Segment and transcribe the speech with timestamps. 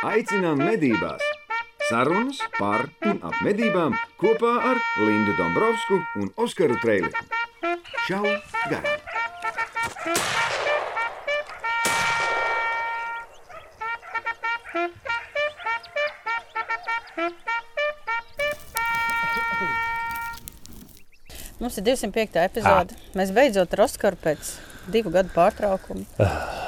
[0.00, 1.20] Aicinām medībās!
[1.90, 7.12] Sarunas par un ap medībām kopā ar Lindu Dombrovskiju un Oskaru Trēliņu.
[8.06, 8.24] Čau!
[8.70, 8.96] Garām!
[21.60, 22.40] Mums ir 205.
[22.46, 22.96] epizode.
[23.12, 24.56] Mēs beidzot ar Oskaru pēc
[24.88, 26.08] divu gadu pārtraukuma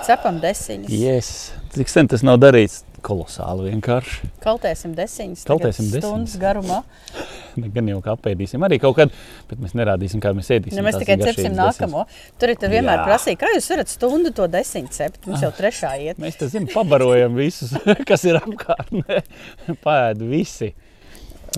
[0.05, 0.93] cepam desiņas.
[0.93, 1.37] Yes.
[1.73, 2.83] Cik sen tas nav darīts?
[3.03, 4.29] Kolosāli vienkārši.
[4.45, 5.43] Kaltēsim desiņas.
[5.49, 6.05] Kaltēsim desiņas.
[6.07, 6.81] Stundas garumā.
[7.75, 9.13] Gan jau kā apēdīsim arī kaut kad,
[9.51, 10.79] bet mēs nerādīsim, kā mēs ēdīsim.
[10.79, 11.59] Nu, mēs tikai cepsim desiņas.
[11.59, 12.05] nākamo.
[12.41, 13.07] Tur ir vienmēr Jā.
[13.11, 15.27] prasīja, kā jūs varat stundu to desiņu cept.
[15.27, 16.23] Mums jau trešā iet.
[16.23, 17.75] Mēs te zinām, pabarojam visus,
[18.09, 19.21] kas ir apkārtnē.
[19.85, 20.71] Paēd visi.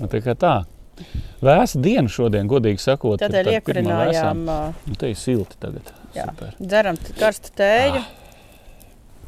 [0.01, 0.55] Nu, Tā kā tā.
[1.45, 3.19] Vēsa diena šodien, godīgi sakot.
[3.21, 4.59] pirmā iekurinājām, vēsā.
[4.73, 5.93] ā, Nu, te ir silti tagad.
[6.15, 6.29] Jā.
[6.31, 6.53] Super.
[6.59, 7.99] dzeram karstu tēju.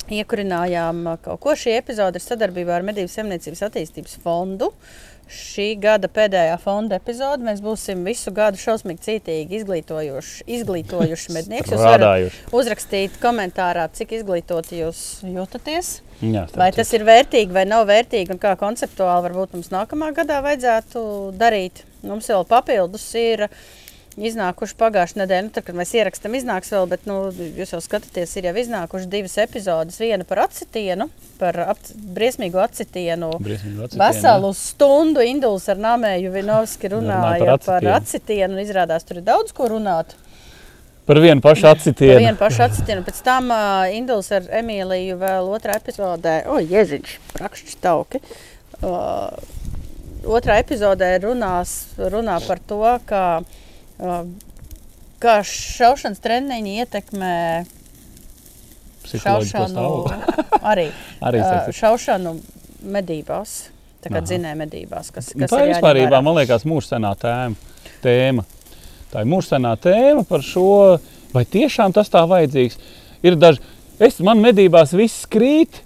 [0.08, 1.54] Iekurinājām ā, kaut ko.
[1.60, 4.72] Šī epizode ir sadarbībā ar Medību saimniecības attīstības fondu.
[5.28, 7.44] Šī gada pēdējā fonda epizode.
[7.44, 11.74] Mēs būsim visu gadu šausmīgi cītīgi izglītojuši, izglītojuši medniekus.
[11.76, 15.98] Jūs varat uzrakstīt komentārā, cik izglītoti jūs jūtaties.
[16.24, 20.40] Jā, Vai tas ir vērtīgi vai nav vērtīgi, un kā konceptuāli varbūt mums nākamā gadā
[20.46, 21.04] vajadzētu
[21.38, 21.84] darīt.
[22.08, 23.50] Mums vēl papildus ir
[24.18, 27.18] iznākuši pagājušā nedēļa, nu, tad, kad mēs ierakstām, iznāks vēl, bet nu,
[27.60, 30.00] jūs jau skatāties, ir jau iznākušas divas epizodes.
[30.02, 31.82] Viena par acitienu, par ap,
[32.18, 33.30] briesmīgu acitienu.
[33.44, 37.98] Briesmīgi acitienu, Veselu stundu Induls ar Nāmēju Vinovski Runāja runāja par par acitienu.
[38.00, 38.58] acitienu.
[38.58, 40.16] un Izrādās, tur ir daudz ko runāt.
[41.08, 42.18] Par vienu pašu Par acitienu.
[42.20, 43.06] vienu pašu acitienu.
[43.08, 48.20] Pēc tam uh, Induls ar Emīliju vēl otrā epizodē, o, Jēziņš, prakšķis tauki.
[48.82, 49.30] Uh,
[50.28, 53.64] otrā epizodē runās, runā par to, kā, uh,
[55.24, 57.34] kā šaušanas treniņi ietekmē
[59.08, 59.88] šaušanu
[60.62, 60.90] arī.
[61.28, 62.36] Arī uh, šaušanu
[62.94, 63.56] medībās,
[64.04, 66.22] tā kā dzinēja medībās, kas, Nu, kas tā ir jāņem vispār, vērā.
[66.26, 67.74] man liekas, mūžsenā tēma.
[68.04, 68.46] tēma.
[69.14, 70.68] Tā ir mūžsenā tēma par šo,
[71.34, 72.78] vai tiešām tas tā vajadzīgs.
[73.26, 73.64] Ir daži,
[74.04, 75.82] es man medībās viss krīt,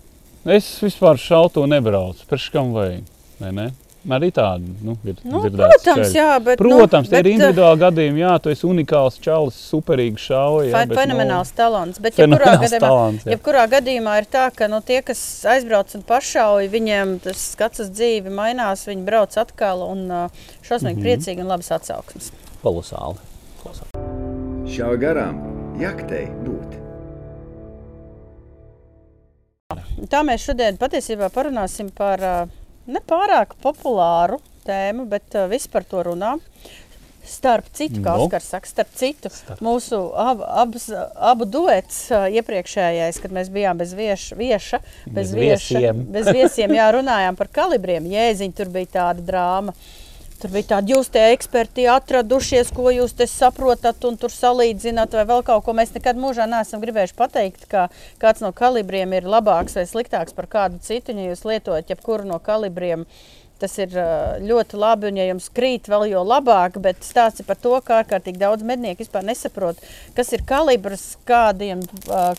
[0.49, 2.25] es vispār šauto nebraucu.
[2.29, 3.05] Par kam vajag?
[3.39, 3.69] Vai ne?
[4.09, 5.19] Arī tādi nu, ir.
[5.22, 6.16] Nu, protams, ceļi.
[6.17, 8.22] jā, bet, Protams, nu, tie ir bet, uh, individuāli gadījumi.
[8.23, 10.72] Jā, tu esi unikāls čalis, superīgi šauja.
[10.73, 12.01] Fe- Fenomenāls talants.
[12.01, 13.35] Bet, jebkurā gadījumā, talants, jā.
[13.35, 15.22] jebkurā gadījumā ir tā, ka nu, tie, kas
[15.53, 18.88] aizbrauc un pašauj, viņiem tas skats uz dzīvi mainās.
[18.90, 20.97] Viņi brauc atkal un uh, šausmīgi mm.
[20.97, 21.06] -hmm.
[21.06, 22.31] priecīgi un labas atsauksmes.
[22.66, 23.22] Kolosāli.
[24.72, 25.38] Šā garām
[25.78, 26.79] jaktei būt!
[30.09, 32.60] Tā mēs šodien patiesībā parunāsim par uh,
[32.96, 36.35] nepārāk populāru tēmu, bet uh, visi par to runā.
[37.31, 38.25] Starp citu, kā Nu.
[38.25, 39.59] Oskars saka, starp citu, Starp.
[39.63, 40.88] mūsu ab, abs,
[41.22, 46.02] abu duets uh, iepriekšējais, kad mēs bijām bez vieša, vieša, bez, Bez vieša, viesiem.
[46.18, 48.09] bez viesiem, jā, runājām par kalibriem.
[48.09, 49.75] Jēziņ, tur bija tāda drāma.
[50.41, 55.25] Tur bija tādi, jūs te eksperti atradušies, ko jūs te saprotat, un tur salīdzināt, vai
[55.29, 55.75] vēl kaut ko.
[55.78, 57.84] Mēs nekad mūžā neesam gribējuši pateikt, ka
[58.22, 61.13] kāds no kalibriem ir labāks vai sliktāks par kādu citu.
[61.13, 63.06] Ja jūs lietojat jebkuru no kalibriem,
[63.62, 63.94] tas ir
[64.41, 68.00] ļoti labi, un ja jums krīt vēl jo labāk, bet stāsts ir par to, ka
[68.02, 69.78] ārkārtīgi daudz mednieku vispār nesaprot,
[70.18, 71.84] kas ir kalibrs, kādiem,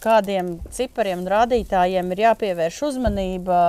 [0.02, 3.60] kādiem cipariem un rādītājiem ir jāpievērš uzmanība,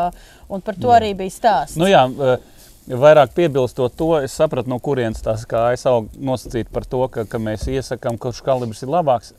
[0.50, 1.78] un par to arī bija stāsts.
[1.78, 2.53] Nu, jā, eh,
[2.88, 7.40] vairāk piebilstot to, es sapratu, no kurienes tās kājas aug nosacīt par to, ka, ka
[7.40, 9.34] mēs iesakām, kurš kalibrs ir labāks.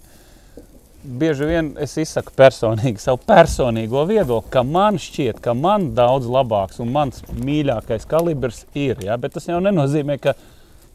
[1.05, 6.81] Bieži vien es izsaku personīgi savu personīgo viedokli, ka man šķiet, ka man daudz labāks
[6.81, 9.03] un mans mīļākais kalibrs ir.
[9.05, 9.19] Ja?
[9.21, 10.33] Bet tas jau nenozīmē, ka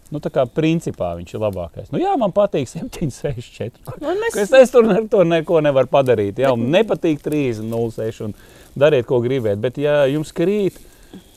[0.10, 1.92] nu, tā kā principā viņš ir labākais.
[1.94, 4.00] Nu, jā, man patīk 7, 6, 4.
[4.02, 6.42] Un mēs- Es, es tur ne, to neko nevaru padarīt.
[6.42, 8.34] Jā, man nepatīk 3, 0, 6 un
[8.74, 9.62] dariet, ko gribiet.
[9.62, 10.82] Bet, ja jums krīt,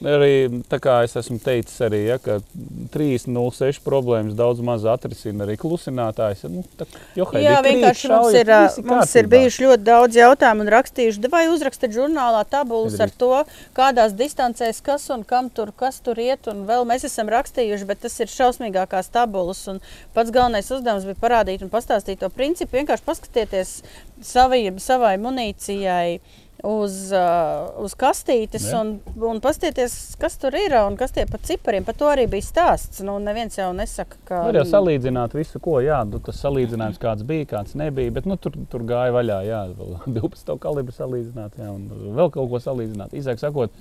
[0.05, 2.38] arī tā kā es esmu teicis, arī, ja, ka
[2.94, 6.44] 3,06 problēmas daudz maz atrisina arī klusinātājs.
[6.53, 6.87] Nu, tā,
[7.19, 9.32] johai, Jā, bija krīt, vienkārši mums šaujiet, ir, mums ir kārtībā.
[9.37, 13.32] bijuši ļoti daudz jautājumu un rakstījuši, vai uzrakstīt žurnālā tabulas ar to,
[13.78, 16.50] kādās distancēs kas un kam tur, kas tur iet.
[16.52, 19.64] Un vēl mēs esam rakstījuši, bet tas ir šausmīgākās tabulas.
[19.70, 19.81] Un
[20.17, 22.76] pats galvenais uzdevums bija parādīt un pastāstīt to principu.
[22.81, 23.76] Vienkārši paskatieties
[24.23, 26.20] savai, savai munīcijai.
[26.62, 28.79] Uz, uh, uz kastītes, Jā.
[28.79, 31.82] un, un paskatieties, kas tur ir un kas tie pa cipariem.
[31.82, 33.00] Par to arī bija stāsts.
[33.03, 34.43] Nu, neviens jau nesaka, ka.
[34.47, 38.14] Var jau salīdzināt visu, ko jā, nu, tas salīdzinājums kāds bija, kāds nebija.
[38.14, 42.47] Bet nu, tur, tur gāja vaļā, jā, vēl 12 kalibru salīdzināt, jā, un vēl kaut
[42.55, 43.19] ko salīdzināt.
[43.19, 43.75] Īsāk sakot,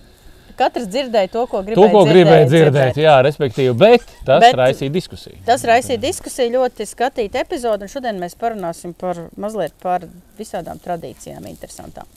[0.58, 4.58] Katrs dzirdēja to, ko gribēja to, ko dzirdēt, gribēja dzirdēt, jā, respektīvi, bet tas Bet-
[4.60, 5.38] raisīja diskusiju.
[5.48, 10.04] Tas raisīja diskusiju, ļoti skatīta epizode, šodien mēs parunāsim par mazliet par
[10.38, 12.10] visādām tradīcijām, interesantām.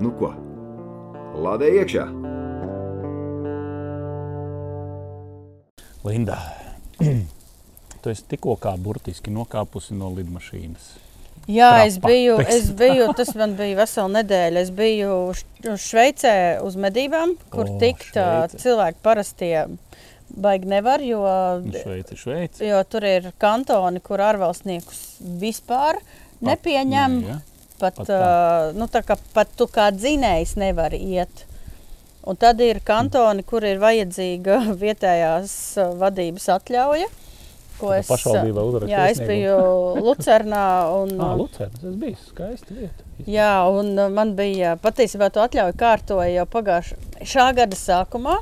[0.00, 0.32] Nu ko?
[1.36, 2.04] lādē iekšā!
[6.06, 6.36] Linda,
[8.02, 10.86] tu esi tikko kā burtiski nokāpusi no lidmašīnas.
[11.46, 14.62] Jā, Trapa, es biju, es biju, tas man bija vesela nedēļa.
[14.66, 15.12] Es biju
[15.78, 16.32] Šveicē
[16.66, 18.58] uz medībām, kur O, tikt Šveice.
[18.64, 19.66] cilvēki parastie
[20.34, 21.20] baigi nevar, jo,
[21.62, 22.64] Nu, Šveice, Šveice.
[22.66, 25.04] jo tur ir kantoni, kur ārvalstniekus
[25.42, 26.00] vispār
[26.42, 27.20] nepieņem.
[27.22, 27.38] Nē, ja?
[27.80, 28.16] Pat, Pat tā.
[28.16, 31.44] uh, nu, tā kā, pat tu kā dzinējs nevari iet.
[32.26, 35.52] Un tad ir kantoni, kur ir vajadzīga vietējās
[36.00, 37.06] vadības atļauja.
[37.76, 39.56] Ko es, pašvaldībā uzraksta jā, es biju
[40.06, 40.62] Lucernā.
[40.96, 43.04] Un, Ah, Lucēns, tas bija skaisti vieta.
[43.28, 46.96] jā, un man bija patiesībā to atļauju kārtoja jau pagājušā
[47.34, 48.38] šā gada sākumā.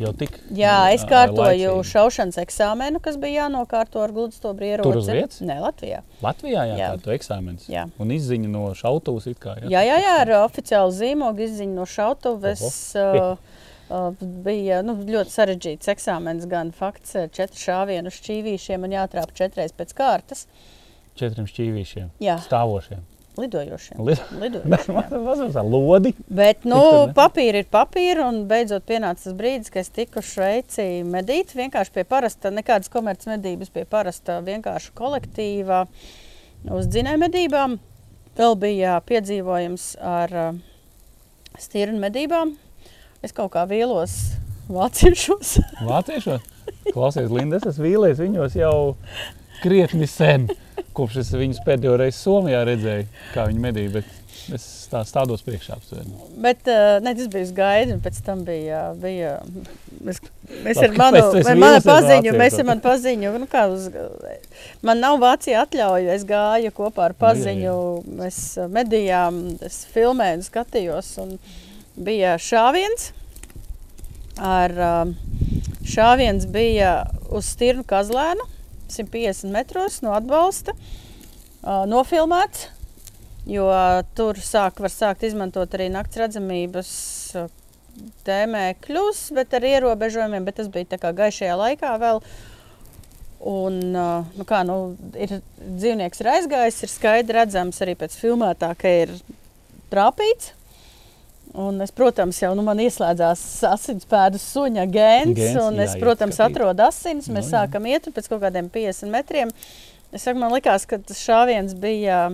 [0.00, 1.88] Jau tik Jā, es ā, kārtoju laicīgi.
[1.92, 4.88] šaušanas eksāmenu, kas bija jānokārto ar gludstobru ieroci.
[4.88, 5.42] Tur uz vietas?
[5.44, 6.00] Nē, Latvijā.
[6.24, 6.78] Latvijā Jā.
[6.78, 7.68] jākārto eksāmenis.
[7.70, 7.84] Jā.
[8.02, 9.58] Un izziņa no šautavas it kā.
[9.62, 12.64] Jā, jā, jā ar oficiālu zīmogu izziņu no šautuves.
[12.98, 13.36] Uh,
[13.92, 19.94] uh, bija nu, ļoti sarežģīts eksāmenis, gan fakts, četri šāvienu šķīvīšiem un jātrāp četreiz pēc
[19.98, 20.46] kārtas.
[21.20, 22.14] Četriem šķīvīšiem.
[22.24, 22.40] Jā.
[22.48, 23.04] Stāvošiem.
[23.38, 24.00] Lidojošiem.
[24.04, 26.12] Lid- Lidojošiem lodi.
[26.28, 26.80] Bet, nu,
[27.16, 31.54] papīri ir papīri, un beidzot pienāca tas brīdis, kad es tiku uz Šveici medīt.
[31.56, 35.86] Vienkārši pie parasta, nekādas komercmedības, pie parasta vienkārši kolektīva
[36.76, 37.78] uz dzinēju medībām.
[38.36, 40.60] Vēl bija piedzīvojums ar uh,
[41.60, 42.54] stirnu medībām.
[43.24, 44.14] Es kaut kā vīlos
[44.72, 45.56] vāciešos.
[45.84, 46.38] Vāciešu.
[46.92, 48.74] Klausies, Linda, es esmu vīlies viņos jau
[49.62, 50.48] krietni sen.
[50.96, 53.92] Kopš es viņus pēdējo reizi Somijā redzēju, kā viņi medīja.
[53.98, 54.10] Bet
[54.50, 55.76] es tā stādos priekšā.
[56.42, 58.82] Bet uh, ne, tas bija gaidījums, un pēc tam bija.
[59.00, 59.32] bija
[60.02, 60.20] mēs,
[60.66, 63.88] mēs ar manu, ar manu paziņu, mēs ar manu paziņu, nu kā uz,
[64.84, 67.76] man nav Vācija atļauja, es gāju kopā ar paziņu,
[68.20, 71.36] mēs uh, medījām, es filmēju un skatījos, un
[71.96, 73.12] bija šāviens.
[74.42, 74.72] Ar
[75.84, 77.02] šāviens bija
[77.36, 78.46] uz Stirnu kazlēnu,
[78.92, 80.76] 150 metros no atbalsta,
[81.62, 82.68] nofilmēts.
[83.50, 83.66] Jo
[84.14, 86.92] tur sāk, var sākt izmantot arī naktas redzamības
[88.26, 90.46] tēmēkļus, bet ar ierobežojumiem.
[90.46, 92.22] Bet tas bija tā kā gaišajā laikā vēl.
[93.50, 98.92] Un, nu kā, nu, ir dzīvnieks ir aizgājis, ir skaidri redzams arī pēc filmētā, ka
[99.02, 99.16] ir
[99.90, 100.52] trāpīts.
[101.52, 105.34] Un es, protams, jau nu, man ieslēdzās asinsspēdu suņa gēns.
[105.36, 107.28] Gēns, un es, jāiet protams, atrodu asins.
[107.28, 107.66] Mēs Nu, no, jā.
[107.66, 109.52] sākam iet pēc kaut kādiem 50 metriem.
[110.12, 112.24] Es saku, man liekas, ka tas šāviens bija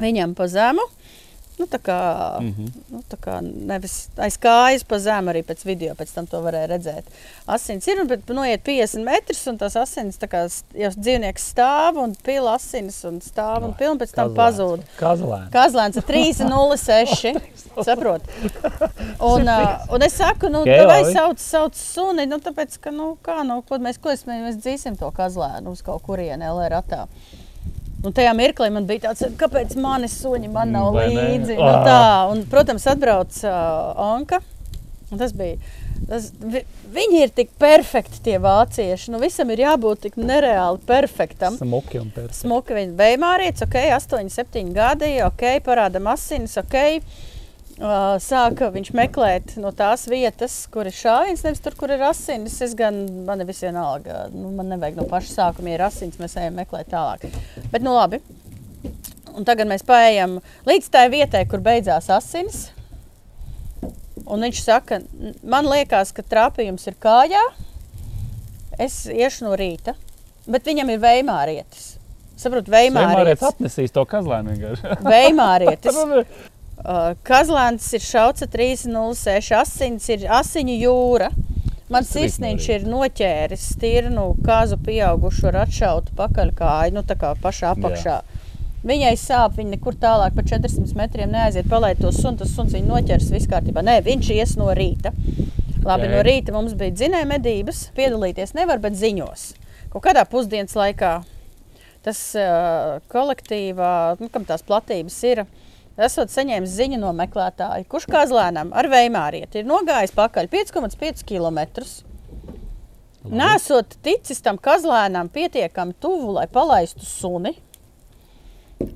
[0.00, 0.86] viņam pa zemu.
[1.58, 1.98] Nu, tā kā,
[2.40, 2.54] mm.
[2.58, 2.68] -hmm.
[2.90, 6.66] nu, tā kā nevis aiz kājas pa zemu, arī pēc video pēc tam to varēja
[6.70, 7.04] redzēt.
[7.46, 10.40] Asins ir, un bet noiet 50 metrus, un tas asins tā kā
[10.74, 14.80] jau dzīvnieks stāv un pila asins un stāv un pila, un pēc tam pazūd.
[14.98, 15.52] Kazlēns.
[15.52, 17.40] Kazlēns ir 3,06.
[17.88, 18.24] Saprotu.
[19.20, 23.42] Un, uh, un es saku, nu, vai sauc, sauc suni, nu, tāpēc, ka, nu, kā,
[23.44, 27.06] nu, ko mēs, ko es, mēs dzīsim to kazlēnu uz kaut kurieni LR ratā.
[28.02, 31.54] Un tajā mirklī man bija tāds, kāpēc mani suņi man nav Vai līdzi.
[31.54, 32.00] Nu, tā,
[32.32, 34.42] un, protams, atbrauc uh, Anka.
[35.12, 35.58] Tas bija.
[36.08, 36.64] Tas, vi,
[36.94, 39.12] viņi ir tik perfekti, tie vācieši.
[39.12, 41.58] Nu, visam ir jābūt tik nereāli perfektam.
[41.60, 42.40] Smuki un perfekti.
[42.42, 46.78] Smuki viņa veimārietis, ok, 8, 7 gadi, ok, parāda asinis, ok.
[47.80, 52.58] Uh, sāka viņš meklēt no tās vietas, kur ir šāviens, nevis tur, kur ir asinis.
[52.62, 56.36] Es gan, man ir vienalga, nu, man nevajag no paša sākuma, ja ir asins, mēs
[56.36, 57.24] ejam meklēt tālāk.
[57.72, 58.20] Bet, nu labi.
[59.32, 60.36] Un tagad mēs paējam
[60.68, 62.66] līdz tai vietai, kur beidzās asinis.
[64.26, 67.40] Un viņš saka, "N- man liekas, ka trāpījums ir kājā.
[68.78, 69.94] Es iešu no rīta,
[70.46, 71.96] bet viņam ir veimārietis.
[72.36, 73.48] Saprotu, Vienmēr veimārietis.
[73.52, 75.02] atnesīs to kazlēnu vienkārši.
[75.04, 75.94] Veimārietis.
[76.82, 81.30] Uh, Kazlēns ir šauca 306, asins ir asiņu jūra.
[81.92, 88.14] Ir sirsniņš ir noķēris stirnu kāzu pieaugušu ar atšautu pakaļkāju, nu tā kā pašā apakšā.
[88.82, 92.88] Viņai sāp, viņa nekur tālāk par 400 metriem neaiziet, palaid to sunu, tas suns viņu
[92.88, 93.84] noķers viss kārtībā.
[93.86, 95.12] Nē, viņš ies no rīta.
[95.84, 96.10] Labi, Ok.
[96.14, 99.52] no rīta mums bija dzinēja medības, piedalīties nevar, bet ziņos.
[99.92, 101.20] Kaut kādā pusdienas laikā
[102.02, 105.44] tas uh, kolektīvā, nu, kam tās platības ir,
[106.00, 111.60] esot saņēmis ziņu no meklētāja, kurš kazlēnam ar veimārieti ir nogājis pakaļ 5,5 km.
[113.32, 117.54] Nesot ticis tam kazlēnam pietiekami tuvu, lai palaistu suni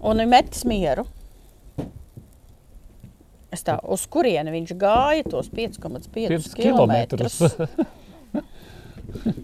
[0.03, 1.07] un metis mieru.
[3.55, 6.95] Es tā, uz kurieni viņš gāja tos 5,5 5 km.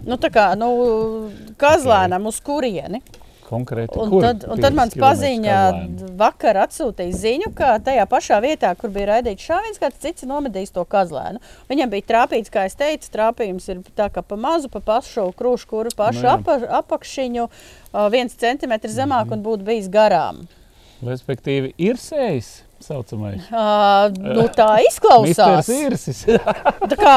[0.02, 0.68] Nu, tā kā nu,
[1.60, 2.98] kazlēnam uz kurieni.
[3.52, 3.98] Konkrēti.
[4.00, 5.58] Un kur tad, un tad 5 mans paziņā
[6.20, 10.84] vakar atsūtīja ziņu, ka tajā pašā vietā, kur bija raidīts šāviens, kāds cits nomedījis to
[10.88, 11.42] kazlēnu.
[11.70, 15.68] Viņam bija trāpīts, kā es teicu, trāpījums ir tā kā pa mazu, pa pašu krūšu,
[15.70, 16.34] kuru pašu Nu jā.
[16.40, 17.46] apa, apakšiņu,
[18.10, 19.32] viens centimetrs zemāk Mhm.
[19.38, 20.46] un būtu bijis garām.
[21.02, 22.62] Respektīvi, ir sējis.
[22.82, 23.40] Saucamais.
[23.52, 25.68] Uh, nu, tā izklausās.
[26.92, 27.16] Tā kā,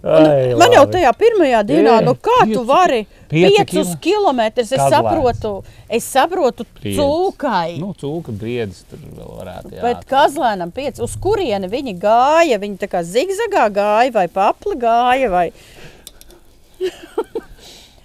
[0.00, 3.98] Ai, man jau tajā pirmajā dienā, Ir, nu kā tu pieci- vari pieci piecus kilo-
[4.06, 5.52] kilometrus, es saprotu,
[5.92, 6.96] es saprotu Briedis.
[7.02, 7.76] cūkai.
[7.82, 9.74] Nu, cūka briedis tur vēl varētu.
[9.76, 12.58] Jā, Bet Kazlēnam pieci, uz kurieni viņi gāja?
[12.62, 15.28] Viņi tā kā zigzagā gāja vai papli gāja?
[15.36, 15.46] Vai...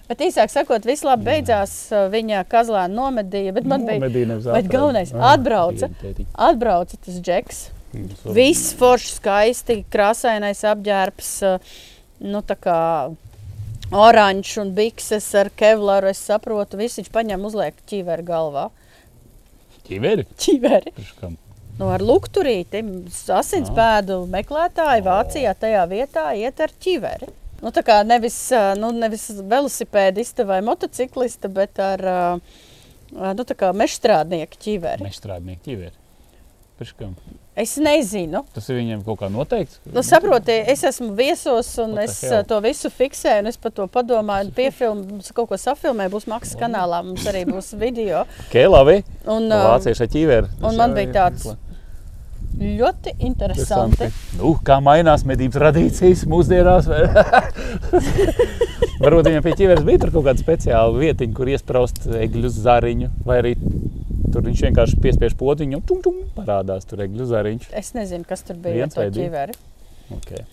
[0.10, 1.74] bet īsāk sakot, viss labi beidzās.
[1.92, 4.00] uh, Viņa Kazlēna nomedīja, bet man bija
[4.60, 4.78] atrada.
[4.78, 5.90] galvenais Ah, atbrauca.
[6.50, 7.70] atbrauca tas džeks.
[7.96, 11.34] Mm, Viss forši, skaisti, krāsainais apģērbs.
[11.44, 11.60] uh,
[12.20, 13.12] Nu, tā kā
[13.92, 16.08] oranžs un bikses ar kevlaru.
[16.08, 18.70] Es saprotu, viss viņš paņem uzliek ķīveri galvā.
[20.40, 20.94] Ķīveri.
[21.20, 21.36] Kam?
[21.78, 22.80] Nu, ar lukturīti
[23.36, 27.28] asinspēdu meklētāji Vācijā tajā vietā iet ar ķiveri.
[27.66, 28.38] Nu, tā kā nevis,
[28.78, 32.04] nu, nevis velosipēdista vai motociklista, bet ar
[33.10, 33.46] nu,
[33.82, 35.02] mežstrādnieka ķiveri.
[35.08, 35.96] Mežstrādnieki ķiveri.
[36.76, 37.16] Priekš kam?
[37.56, 38.42] Es nezinu.
[38.52, 39.78] Tas ir viņiem kaut kā noteikts?
[39.88, 43.46] Nu, saprotiet, es esmu viesos un the es ā, to visu fiksēju.
[43.46, 46.12] un Es par to padomāju, piefilmu, kaut ko safilmēju.
[46.18, 48.26] Būs maksas kanālā, mums arī būs video.
[48.50, 48.98] Ok, labi.
[49.32, 50.52] Un, Vācieši ar ķiveri.
[50.68, 51.48] un man bija tāds
[52.60, 54.10] ļoti interesanti.
[54.40, 56.88] Nu, kā mainās medības tradīcijas mūsdienās?
[59.04, 63.54] Varbūt viņam pie ķiveres bija kaut kāda speciāla vietiņa, kur iesprāst egļu zariņu, vai arī
[64.32, 67.70] tur viņš vienkārši piespiež podziņu un tum, tum, parādās tur egļu zariņš.
[67.76, 69.58] Es nezinu, kas tur bija ar to ķiveri.
[70.16, 70.46] Okay.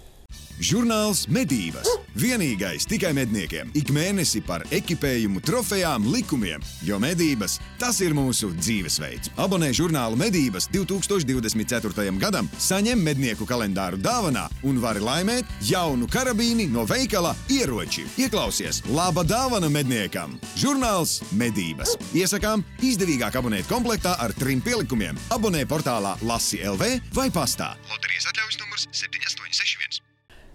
[0.62, 1.88] Žurnāls Medības.
[2.14, 3.72] Vienīgais tikai medniekiem.
[3.74, 6.62] Ik mēnesi par ekipējumu, trofejām, likumiem.
[6.86, 9.32] Jo medības tas ir mūsu dzīvesveids.
[9.42, 12.14] Abonē žurnālu Medības 2024.
[12.22, 18.06] gadam, saņem mednieku kalendāru dāvanā un vari laimēt jaunu karabīni no veikala ieroči.
[18.22, 20.38] Ieklausies, laba dāvana medniekam!
[20.54, 21.96] Žurnāls Medības.
[22.14, 25.18] Iesakām izdevīgāk abonēt komplektā ar trim pielikumiem.
[25.34, 27.72] Abonē portālā Lasi LV vai pastā.
[27.90, 29.11] Loterijas atļaujas numurs 7861.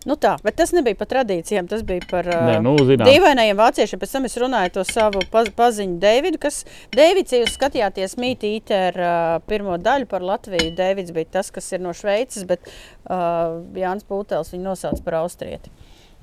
[0.07, 3.09] Nu tā, bet tas nebija par tradīcijām, tas bija par Nē, uh, nu, zinām.
[3.09, 3.99] dīvainajiem vāciešiem.
[3.99, 6.61] Pēc tam es runāju to savu paz, paziņu Deividu, kas
[6.95, 9.17] Deivids, ja jūs skatījāties mītīte ar uh,
[9.51, 14.53] pirmo daļu par Latviju, Deivids bija tas, kas ir no Šveices, bet uh, Jānis Pūtels
[14.55, 15.73] viņu nosauc par austrieti.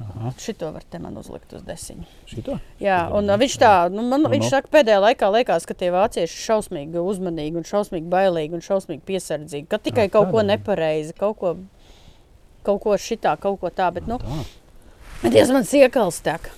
[0.03, 0.33] Aha.
[0.43, 2.03] Šito var te man uzlikt uz desiņu.
[2.27, 2.57] Šito?
[2.83, 4.51] Jā, un uh, viņš tā, nu, man, Nu, viņš nu.
[4.51, 9.05] saka, pēdējā laikā liekas, ka tie vācieši ir šausmīgi uzmanīgi un šausmīgi bailīgi un šausmīgi
[9.07, 9.69] piesardzīgi.
[9.71, 11.53] Ka tikai Jā, kaut ko nepareizi, kaut ko,
[12.65, 14.19] kaut ko šitā, kaut ko tā, bet, nu,
[15.25, 16.51] Tā, Dievs, man siekalst tek.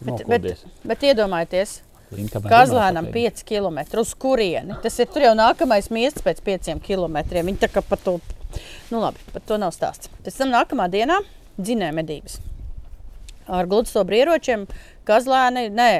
[0.00, 4.76] bet, Bet, bet, bet iedomājieties, Kazlēnam 5 km uz kurieni.
[4.82, 7.18] Tas ir tur jau nākamais miests pēc 5 km.
[7.34, 8.18] Viņi tā kā par to,
[8.92, 10.10] nu labi, par to nav stāsts.
[10.22, 11.18] Pēc tam nākamā dienā
[11.58, 12.38] dzinēja medības.
[13.46, 14.66] Ar gludstobru ieročiem,
[15.06, 15.90] kazlēni, nē,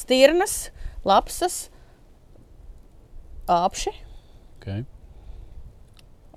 [0.00, 0.70] stirnas,
[1.04, 1.68] lapsas,
[3.48, 3.92] apši.
[4.60, 4.84] Okay.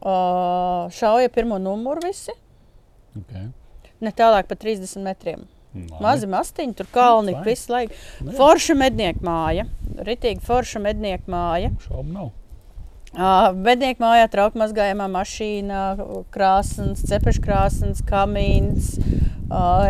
[0.04, 2.36] Šauja pirmo numuru visi.
[3.18, 3.50] Okay.
[4.04, 5.46] Ne tālāk par 30 metriem.
[5.74, 6.02] Labi.
[6.04, 7.98] Mazi mastiņi, tur kalni visu laiku.
[8.22, 8.36] Nu.
[8.38, 9.66] Forša mednieku māja.
[10.06, 11.72] Ritīgi forša mednieku māja.
[11.88, 12.30] Šaubu nav.
[13.14, 15.82] Mednieku mājā trauka mazgājumā mašīna,
[16.34, 18.96] krāsns, cepeškrāsns, kamīns,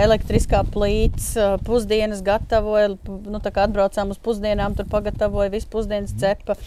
[0.04, 1.30] elektriskā plīts,
[1.64, 2.90] pusdienas gatavoja.
[3.08, 6.58] Nu, tā kā atbraucām uz pusdienām, tur pagatavoja visu pusdienas cepa.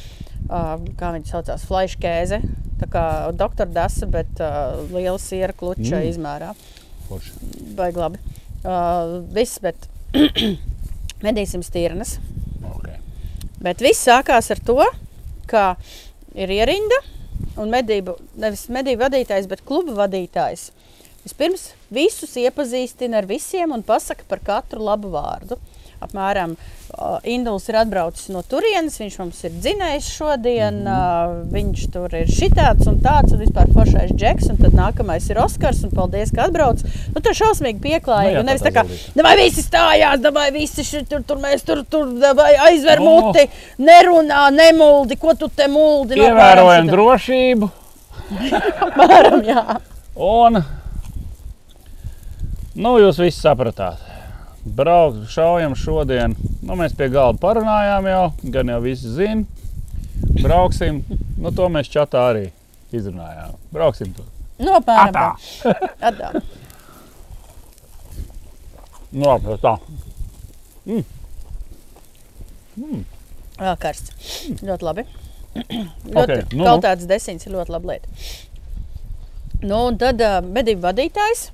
[0.47, 2.39] Uh, kā viņi saucās, flaiškēze.
[2.81, 4.41] Tā kā doktora dasa, bet
[4.93, 6.09] liela siera kluča Mm.
[6.13, 6.51] izmērā.
[7.09, 7.33] Forši.
[7.77, 8.19] Baigi labi.
[9.35, 9.89] Viss, bet
[11.27, 12.17] medīsim stirnas.
[12.77, 12.97] Okay.
[13.61, 14.79] Bet viss sākās ar to,
[15.51, 15.77] ka
[16.37, 17.01] ir ierinda
[17.61, 20.71] un medību, nevis medību vadītājs, bet kluba vadītājs.
[21.27, 25.59] Vispirms visus iepazīstina ar visiem un pasaka par katru labu vārdu.
[26.05, 31.47] Apmēram uh, Induls ir atbraucis no turienes, viņš mums ir dzinējis šodien, mm -hmm.
[31.55, 35.83] viņš tur ir šitāds un tāds, un vispār foršais džeks, un tad nākamais ir Oskars,
[35.85, 36.83] un paldies, ka atbrauc.
[37.15, 39.23] Nu, tā šausmīgi pieklājīgi, Nu jā, un nevis tā tā kā, zolīte.
[39.23, 43.05] vai visi stājās, vai visi šit, tur, tur mēs tur, tur vai aizver O!
[43.05, 43.49] muti,
[43.79, 46.17] nerunā, nemuldi, ko tu te muldi.
[46.17, 47.71] Nu, Ievērojam drošību.
[48.87, 49.81] Apmēram, jā.
[50.17, 50.61] Un,
[52.75, 54.16] nu, jūs visi sapratāt.
[54.67, 56.35] Braukt, šaujam šodien.
[56.67, 59.45] Nu, mēs pie galda parunājām jau, gan jau visi zina.
[60.43, 61.05] Brauksim,
[61.39, 62.49] nu, to mēs čatā arī
[62.95, 63.55] izrunājām.
[63.73, 64.27] Brauksim tur.
[64.59, 65.31] Nu, tā.
[66.11, 66.33] Atā.
[69.13, 69.77] Nu, tā.
[70.87, 71.05] Mm.
[72.77, 73.05] Mm.
[73.57, 74.13] Vēl karsts.
[74.67, 75.07] Ļoti labi.
[75.57, 76.67] ļoti Ok, nu, nu.
[76.67, 78.11] Kaltāts desīns ir ļoti laba lieta.
[79.63, 81.51] Nu, un tad uh, medību vadītājs.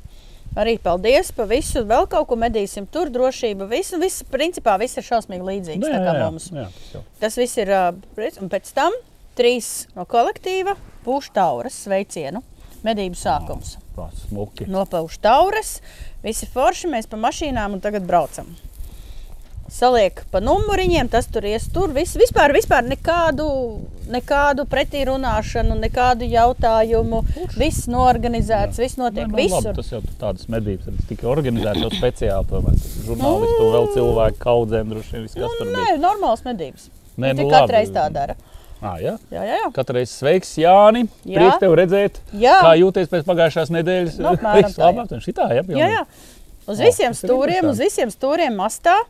[0.53, 1.81] Arī paldies par visu.
[1.89, 3.65] Vēl kaut ko medīsim, tur drošība.
[3.71, 5.87] Viss, viss principā, viss ir šausmīgi līdzīgs.
[6.05, 6.51] kā mums.
[6.53, 7.05] jā, tas jau.
[7.23, 7.73] Tas viss ir.
[8.43, 8.97] Un pēc tam
[9.39, 12.43] trīs no kolektīva pūš tauras sveicienu.
[12.85, 13.77] Medību sākums.
[14.67, 15.77] Nopauž tauras,
[16.25, 18.49] visi forši, mēs pa mašīnām un tagad braucam.
[19.73, 21.95] Saliek pa numuriņiem, tas tur ies tur.
[21.97, 23.47] Vis, vispār, vispār nekādu,
[24.13, 27.23] nekādu pretī runāšanu, nekādu jautājumu.
[27.57, 29.73] Viss norganizēts, viss notiek Nu, labi, visur.
[29.79, 32.49] tas jau tur tādas medības ir tikai organizētas, jau speciāli.
[32.53, 32.77] Tomēr
[33.09, 35.87] žurnālisti un vēl cilvēku kaudzēm droši vien viss, kas tur Nu, bija.
[35.89, 36.91] nē, normāls medības.
[37.17, 38.37] Nē, Nu, katru reizi tā dara.
[38.83, 39.17] À, jā.
[39.31, 39.73] Jā, jā, jā.
[39.73, 41.07] Katru reizi sveiks, Jāni.
[41.25, 41.37] Jā.
[41.39, 42.17] Prieks tev redzēt.
[42.35, 42.57] Jā.
[42.67, 44.17] Kā jūties pēc pagājušās nedēļas?
[44.21, 46.03] Nu, apmēram Viss tā, labi, un šitā, jā, jā, jā.
[46.67, 48.99] Uz O, visiem stūriem, uz visiem stūriem mastā.
[49.01, 49.07] ā,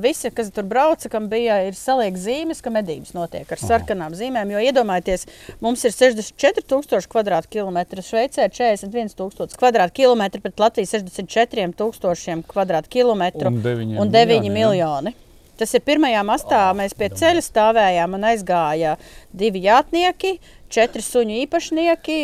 [0.00, 4.52] Visi, kas tur brauca, kam bija, ir saliek zīmes, ka medības notiek ar sarkanām zīmēm.
[4.54, 5.26] Jo iedomājieties,
[5.64, 9.58] mums ir 64,000 km2, Šveicē ir 41,000
[9.98, 12.46] km2, pret Latvijas 64,000
[12.94, 14.56] km2 Un deviņiem un 9 miljoniem, jā.
[14.56, 15.16] miljoni.
[15.58, 16.64] Tas ir pirmajā mastā.
[16.74, 18.96] Mēs pie ceļa stāvējām un aizgāja
[19.30, 20.38] divi jātnieki,
[20.74, 22.18] četri suņu īpašnieki,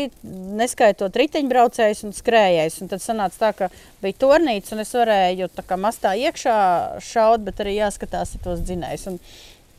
[0.58, 2.80] neskaitot riteņbraucējus un skrējējus.
[2.82, 3.68] Un tad sanāca tā, ka
[4.02, 6.56] bija turnīts, un es varēju kā mastā iekšā
[7.04, 9.06] šaut, bet arī jāskatās tos dzinējus.
[9.12, 9.20] Un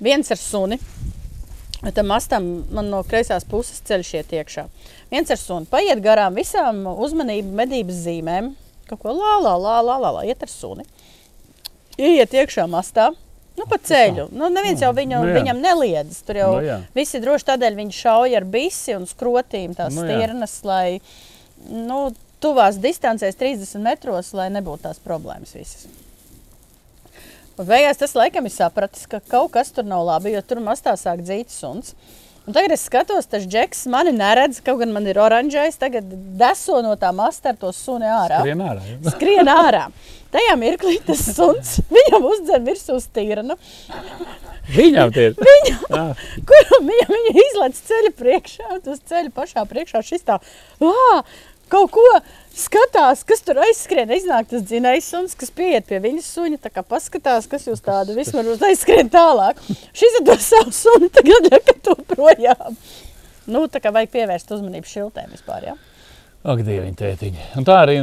[0.03, 0.79] viens ar suni.
[1.81, 4.67] Tam mastam man no kreisās puses ceļš iet iekšā.
[5.09, 8.51] Viens ar sunu paiet garām visām uzmanību medības zīmēm.
[8.91, 10.85] Kaut ko lā, lā, lā, lā, lā, lā iet ar suni.
[11.97, 13.09] Iet iekšā mastā.
[13.61, 14.27] Nu, pa ceļu.
[14.33, 15.37] Nu, neviens jau viņu, Nu, jā.
[15.37, 16.21] viņam neliedz.
[16.25, 16.79] Tur jau Nu, jā.
[16.97, 17.45] viss ir droši.
[17.51, 20.99] Tādēļ viņi šauja ar bisi un skrotīm tās Nu, nu, stirnas, lai
[21.69, 21.99] nu,
[22.41, 25.85] tuvās distancēs, 30 metros, lai nebūtu tās problēmas visas.
[27.61, 31.21] Beigās tas laikam ir sapratis, ka kaut kas tur nav labi, jo tur mastā sāk
[31.21, 31.91] dzīt suns.
[32.47, 35.77] Un tagad es skatos, tas džeks mani neredz, kaut gan man ir oranžais.
[35.77, 36.07] Tagad
[36.39, 38.39] deso no tā masta ar to suni ārā.
[38.41, 38.81] Skrien ārā.
[38.89, 39.13] jā.
[39.13, 39.83] Skrien ārā.
[40.31, 43.57] Tajā mirklī tas suns viņam uzdzen virsū stīrnu.
[44.71, 45.39] Viņam tie ir.
[45.39, 46.03] Viņa,
[46.49, 50.37] kuram viņa, viņa izlaiž ceļa priekšā, un tas ceļa pašā priekšā šis tā,
[50.79, 51.21] ā,
[51.71, 52.05] kaut ko
[52.55, 54.11] skatās, kas tur aizskrien.
[54.15, 58.15] Iznāk tas dzinējs suns, kas pieiet pie viņas suņa, tā kā paskatās, kas jūs tādu
[58.17, 59.59] vismaz aizskrien tālāk.
[59.91, 62.81] Šis ir to savu suni, tagad ļaka to projām.
[63.51, 65.79] Nu, tā kā vajag pievērst uzmanību šiltēm vispār, jā.
[66.41, 67.43] Ak, dieviņ, tētiņi.
[67.59, 67.99] Un tā arī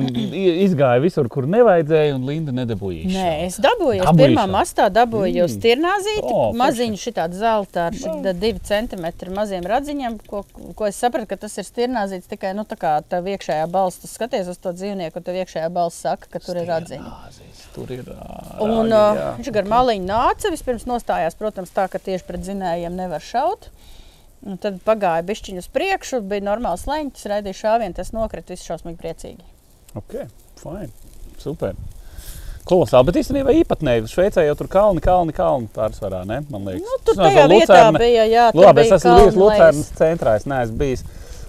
[0.63, 3.09] izgāja visur, kur nevajadzēja, un Linda nedabūja.
[3.11, 5.55] Nē, es dabūju, es pirmā mastā dabūju jau Mm.
[5.57, 10.45] stirnāzīti, O, maziņu šitādu zelta ar šitā divi centimetri maziem radziņiem, ko,
[10.79, 14.07] ko es sapratu, ka tas ir stirnāzīts tikai, nu, tā kā tā iekšējā balss, tu
[14.07, 17.11] skaties uz to dzīvnieku, un tev iekšējā balss saka, ka tur ir radziņi.
[17.75, 18.07] Tur ir.
[18.07, 22.47] ā, Un rāgi, uh, viņš gar maliņu nāca, vispirms nostājās, protams, tā, ka tieši pret
[22.47, 23.67] zinējiem nevar šaut.
[24.47, 29.01] Un tad pagāja bišķiņu uz priekšu, bija normāls leņķis, raidīja šāvienu, tas nokrita viss šausmīgi
[29.01, 29.47] priecīgi.
[29.99, 30.15] Ok,
[30.61, 30.89] fine.
[31.43, 31.75] Super.
[32.69, 34.11] Kolosāli, bet īstenībā īpatnēji.
[34.13, 36.43] Šveicē jau tur kalni, kalni, kalni pārsvarā, ne?
[36.53, 36.85] Man liekas.
[36.85, 39.39] Nu, tur Es tajā vietā Lucerne- bija, jā, tur Labi, es bija esmu bijis.
[39.41, 40.35] Lucernas centrā.
[40.37, 41.05] Es neesmu bijis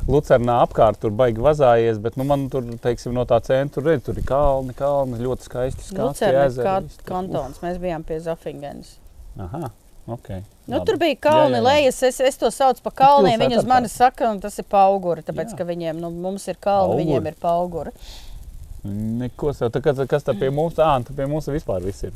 [0.07, 4.17] Lucernā apkārt, tur baigi vazājies, bet nu, man tur, teiksim, no tā centra redz, tur
[4.17, 5.89] ir kalni, kalni, ļoti skaisti.
[5.99, 8.95] Lucernes ezeri, kā kantons, mēs bijām pie Zofingenes.
[9.37, 9.69] Aha,
[10.15, 10.29] ok.
[10.69, 10.85] Nu, labi.
[10.85, 11.65] tur bija kalni, Jā, jā, jā.
[11.67, 11.99] lejas.
[12.03, 13.39] Es, es to saucu par kalniem.
[13.41, 15.23] Viņi uz mani saka, un tas ir pauguri.
[15.25, 15.57] Tāpēc, Jā.
[15.57, 16.09] ka viņiem, nu,
[16.47, 17.05] ir kalni, Pauguri.
[17.05, 17.93] viņiem ir pauguri.
[18.83, 19.71] Neko sev.
[19.75, 20.77] Tā, kas, kas tā pie mums?
[20.79, 22.13] Ā, tā pie mums vispār viss ir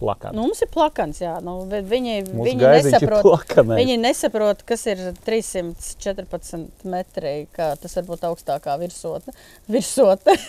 [0.00, 0.34] plakāts.
[0.36, 1.32] Nu, mums ir plakans, jā.
[1.42, 8.28] Nu, vi- viņi, Mūsu viņi, nesaprot, viņi nesaprot, kas ir 314 metri, tas var būt
[8.30, 9.32] augstākā virsotne.
[9.68, 10.36] virsotne.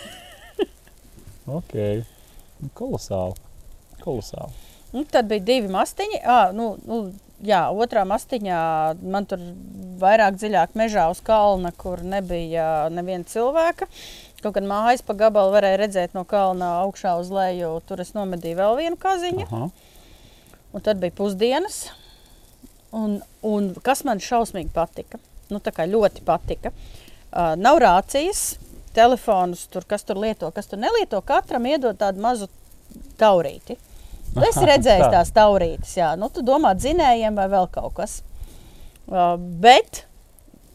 [1.45, 1.75] Ok.
[2.73, 3.35] Kolosāli.
[4.01, 4.49] Kolosāli.
[4.95, 6.21] Nu, tad bija divi mastiņi.
[6.23, 6.99] À, nu, nu,
[7.43, 8.59] jā, otrā mastiņā
[9.03, 9.41] man tur
[9.99, 13.89] vairāk dziļāk mežā uz kalna, kur nebija neviena cilvēka.
[14.43, 17.73] Kaut gan mājas pa gabalu varēja redzēt no kalna augšā uz leju.
[17.89, 19.47] Tur es nomedīju vēl vienu kaziņu.
[19.49, 19.69] Aha.
[20.75, 21.85] Un tad bija pusdienas.
[22.95, 25.19] Un, un kas man šausmīgi patika,
[25.51, 28.53] nu, tā kā ļoti patika, uh, nav rācijas,
[28.95, 31.19] telefonus, tur, kas tur lieto, kas tur nelieto.
[31.25, 32.47] Katram iedod tādu mazu
[33.19, 33.75] taurīti.
[33.75, 33.94] Tu
[34.43, 35.11] esi redzējis Tā.
[35.13, 38.17] tās taurītes, jā, nu, tu domā dzinējiem vai vēl kaut kas.
[39.07, 40.03] Uh, bet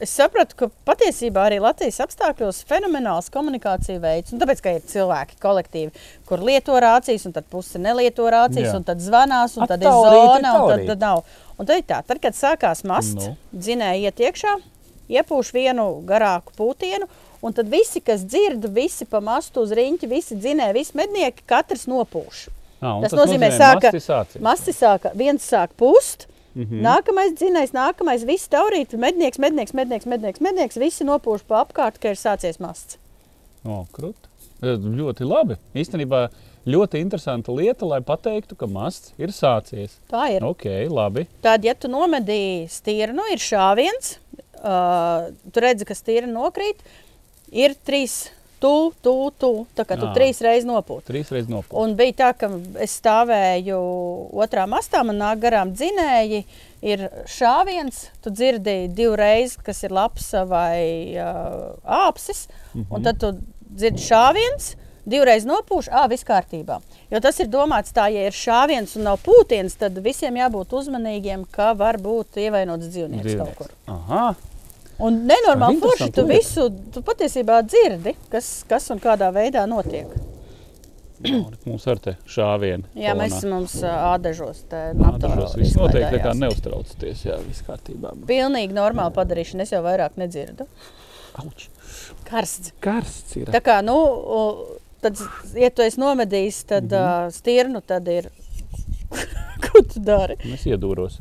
[0.00, 4.32] es sapratu, ka patiesībā arī Latvijas apstākļos fenomenāls komunikācija veids.
[4.32, 5.90] Un tāpēc, ka ir cilvēki kolektīvi,
[6.28, 8.76] kur lieto rācijas, un tad puse nelieto rācijas, Jā.
[8.78, 11.24] un tad zvanās, un A, tad ir zona, un tad, tad nav.
[11.58, 13.34] Un tad ir tā, tad, kad sākās masts, Nu.
[13.34, 13.60] nu.
[13.60, 14.54] dzinēja iet iekšā,
[15.10, 17.10] iepūš vienu garāku pūtienu,
[17.42, 21.84] un tad visi, kas dzird, visi pa mastu uz riņķi, visi dzinēja, visi mednieki, katrs
[21.90, 22.46] nopūš.
[22.80, 23.92] Ā, un Tas nozīmē, sāka-
[24.40, 26.64] masti sāka, viens sāk pust, mm.
[26.64, 26.80] -hmm.
[26.86, 32.08] nākamais dzinējs, nākamais viss taurīt, mednieks, mednieks, mednieks, mednieks, mednieks, visi nopūš pa apkārt, ka
[32.08, 32.96] ir sācies masts.
[33.64, 34.16] O, krut.
[34.62, 35.56] E, Ļoti labi.
[35.74, 36.28] Īstenībā
[36.68, 39.98] ļoti interesanta lieta, lai pateiktu, ka masts ir sācies.
[40.10, 40.44] Tā ir.
[40.44, 41.26] Ok, labi.
[41.42, 44.16] Tad, ja tu nomedīji stīrnu, ir šāviens,
[44.60, 46.80] uh, tu redzi, ka stīra nokrīt,
[47.52, 50.14] ir trīs tu, tu, tu, tā kā tu Ā.
[50.16, 51.06] trīs reizes nopūti.
[51.08, 51.76] Trīs reizes nopūst.
[51.80, 52.50] Un bija tā, ka
[52.84, 53.78] es stāvēju
[54.44, 56.44] otrā mastā, man nāk garām dzinēji.
[56.90, 61.74] Ir šāviens, tu dzirdi divreiz, kas ir labs vai uh,
[62.06, 62.94] āpsis, mm -hmm.
[62.96, 63.34] un tad tu
[63.74, 64.76] dzirdi šāviens.
[65.10, 66.76] Divreiz nopūš, ah, viss kārtībā.
[67.10, 71.46] Jo tas ir domāts tā, ja ir šāviens un nav pūtiens, tad visiem jābūt uzmanīgiem,
[71.50, 73.72] ka var būt ievainots dzīvnieks kaut kur.
[73.86, 74.34] Aha,
[75.00, 79.64] Un nenormāli Tā ir forši tu visu, tu patiesībā dzirdi, kas, kas un kādā veidā
[79.70, 80.10] notiek.
[81.66, 82.88] mums ar te šāvienu.
[82.96, 84.62] Jā, mēs esam mums ādažos.
[84.70, 87.24] te Dažos naturāli viss noteikti tā kā neuztraucaties.
[87.28, 88.14] Jā, viss kārtībā.
[88.28, 90.68] Pilnīgi normāli padarīšana, es jau vairāk nedzirdu.
[91.40, 91.68] Auč.
[92.28, 92.72] Karsts.
[92.84, 93.52] Karsts ir.
[93.52, 93.98] Tā kā, nu,
[95.04, 95.20] tad,
[95.58, 97.36] ja tu esi nomedījis, tad mm -hmm.
[97.36, 98.30] stirnu, tad ir.
[99.64, 100.36] Ko tu dari?
[100.54, 101.20] Es iedūros.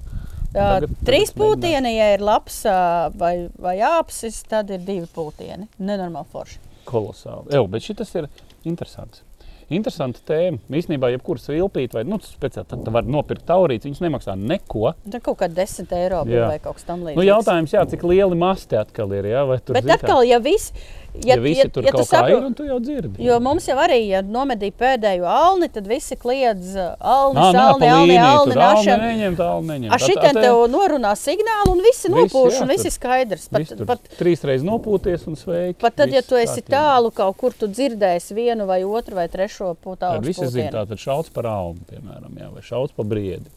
[0.54, 5.68] Tagad- trīs pūtieni, ja ir labs ā, vai, vai apsis, tad ir divi pūtieni.
[5.80, 6.58] Nenormāli forši.
[6.90, 7.52] Kolosāli.
[7.54, 8.30] Jā, bet šis ir
[8.66, 9.22] interesants.
[9.70, 10.58] Interesanta tēma.
[10.74, 14.96] Īsnībā, jebkuras vilpīt, vai nu, speciāli tad tu vari nopirkt taurītes, viņas nemaksā neko.
[15.12, 16.48] Tur kaut kāda 10 eiro Jā.
[16.50, 17.20] vai kaut kas tamlīdzīgs.
[17.20, 19.26] Nu, jautājums, jā, cik lieli masti atkal ir.
[19.30, 20.74] Jā, Bet zini, kā- atkal, ja viss.
[21.14, 23.24] Ja, ja visi tur ja kaut tu kā ir, saproti- un tu jau dzirdi.
[23.26, 27.88] Jo mums jau arī, ja nomedīja pēdējo alni, tad visi kliedz alni, alni, pa alni,
[27.90, 29.04] alni, alni našana.
[29.10, 29.92] neņem, tā alni neņem.
[29.92, 33.50] A Tā- šitien tā- tev norunā signālu un visi nopūš un ir skaidrs.
[33.50, 35.80] Pat, pat, trīs reizes nopūties un sveiki.
[35.80, 39.76] pat tad, ja tu esi tālu kaut kur, tu dzirdēsi vienu vai otru vai trešo
[39.76, 40.22] Tad putālu.
[40.26, 43.50] visi zina, tā tad šauc par almu, piemēram, jā, vai šauc par briedi.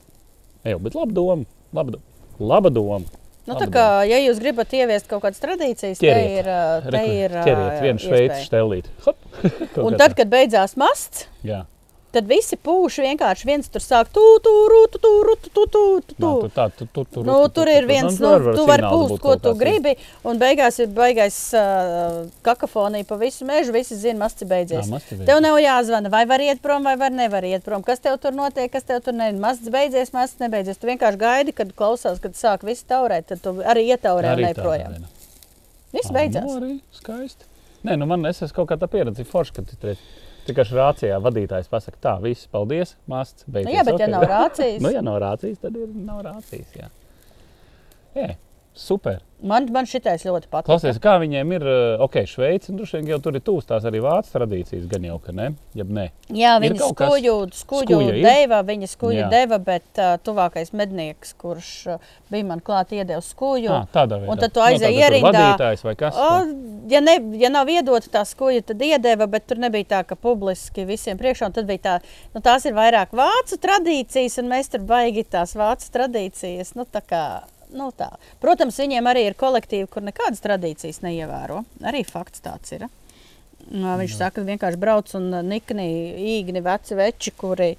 [0.64, 1.44] Jā, bet laba doma.
[1.72, 1.92] Laba,
[2.38, 3.04] laba doma.
[3.42, 6.34] Nu, tā kā, ja jūs gribat ieviest kaut kādas tradīcijas, te Ķeriet.
[6.38, 8.44] ir, uh, te ir uh, Ķeriet vienu šveici!
[9.74, 11.64] Kaut Un tad, kad beidzās masts, Jā.
[12.12, 15.64] Tad visi pūš vienkārši viens tur sāk tu, tu, ru, tu, tu, ru, tu, tu,
[15.72, 15.80] tu,
[16.12, 16.32] tu, Nā,
[17.46, 17.52] tu.
[17.56, 19.94] tur Nu, ir viens, nu, tu vari pūst, ko tu gribi,
[20.28, 24.90] un beigās ir baigais uh, kakofonija pa visu mežu, visi zina, masts ir beidzies.
[24.92, 25.20] Jā.
[25.28, 27.84] Tev nav jāzvana, vai var iet prom, vai var nevar iet prom.
[27.86, 29.30] Kas tev tur notiek, kas tev tur ne?
[29.42, 30.80] Masts beidzies, masts nebeidzies.
[30.80, 35.00] Tu vienkārši gaidi, kad klausās, kad sāk visi taurēt, tad tu arī ietaurē un neprojām.
[35.92, 36.48] Viss beidzās.
[36.48, 37.48] Nu, arī skaisti.
[37.82, 39.96] Nē, nu man es esmu kaut kā tā pieredze, forši, ka tu tur
[40.46, 42.96] tikai rācijā vadītājs pasaka, tā, viss, paldies,
[43.46, 43.68] beidzies.
[43.70, 44.14] Nu, jā, bet ja ok.
[44.14, 46.88] nav rācijas, Nu, ja nav rācijas, tad ir nav rācijas, jā.
[48.16, 48.32] Jā,
[48.74, 49.20] super.
[49.42, 50.68] man, man šitais ļoti patīk.
[50.70, 53.98] Klausies, kā viņiem ir, eh, ok, Šveice, droši vien jau tur ir tūs tās arī
[54.04, 56.04] vācu tradīcijas, gan jau, ka ne, jeb ne.
[56.30, 59.30] Jā, kas- skuju, skuju skuja deva, viņa skuju Jā.
[59.32, 61.98] deva, bet uh, tuvākais mednieks, kurš uh,
[62.30, 63.68] bija man klāt, iedeva skuju.
[63.68, 64.30] Ah, tādā veidā.
[64.30, 65.32] Un tad tu Nu, aizēji tur ierindā.
[65.34, 66.14] Vadītājs vai kas?
[66.16, 66.30] O,
[66.94, 70.86] ja, ne, ja nav iedota tā skuja, tad iedeva, bet tur nebija tā, ka publiski
[70.86, 71.50] visiem priekšā.
[71.50, 71.98] un Tad bija tā,
[72.32, 76.76] nu, tās ir vairāk vācu tradīcijas, un mēs tur baigi tās vācu tradīcijas.
[76.78, 77.42] Nu, tā kā,
[77.76, 78.10] nu, tā.
[78.42, 81.62] Protams, viņiem arī ir kolektīvi, kur nekādas tradīcijas neievēro.
[81.88, 82.88] Arī fakts tāds ir.
[83.72, 85.86] Viņš saka, ka vienkārši brauc un nikni
[86.36, 87.70] īgni veci veči, kuri,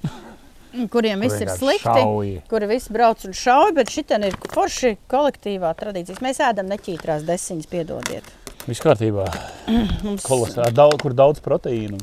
[0.93, 1.89] kuriem viss ir slikti.
[1.89, 2.31] šauj.
[2.49, 6.23] Kuri visi brauc un šauj, bet šī ir forši kolektīvā tradīcijas.
[6.23, 8.31] Mēs ēdam neķītrās desiņas, piedodiet.
[8.63, 9.27] Viss kārtībā.
[10.05, 11.99] Mums Kolosāli, daudz, kur daudz proteīnu.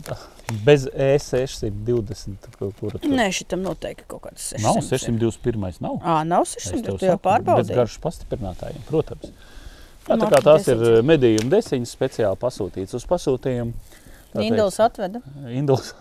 [0.65, 2.49] Bez E E620.
[2.59, 4.63] Kur, kur tur Nē, šitam noteikti kaut kāds 600.
[4.67, 5.81] nav 621.
[5.85, 5.99] Nav.
[6.03, 7.77] Ā, nav Es 600, tev tu jau saku, Bez pārbaudīji.
[7.79, 9.31] garšas pastiprinātājiem, protams.
[9.31, 13.73] Jā, tā Nu, kā tās ir medījuma desiņas speciāli pasūtītas uz pasūtījumu.
[14.41, 15.21] Induls atveda.
[15.51, 15.93] Induls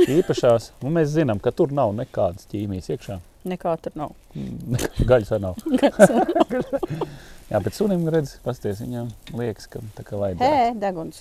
[0.00, 0.70] īpašās.
[0.84, 3.18] Un mēs zinām, ka tur nav nekādas ķīmijas iekšā.
[3.46, 4.12] Nekā tur nav.
[5.10, 5.60] Gaļas arī nav.
[7.50, 10.42] Jā, bet sunim redz, pasties viņam liekas, ka tā kā vajadzētu.
[10.50, 11.20] Hē, deguns.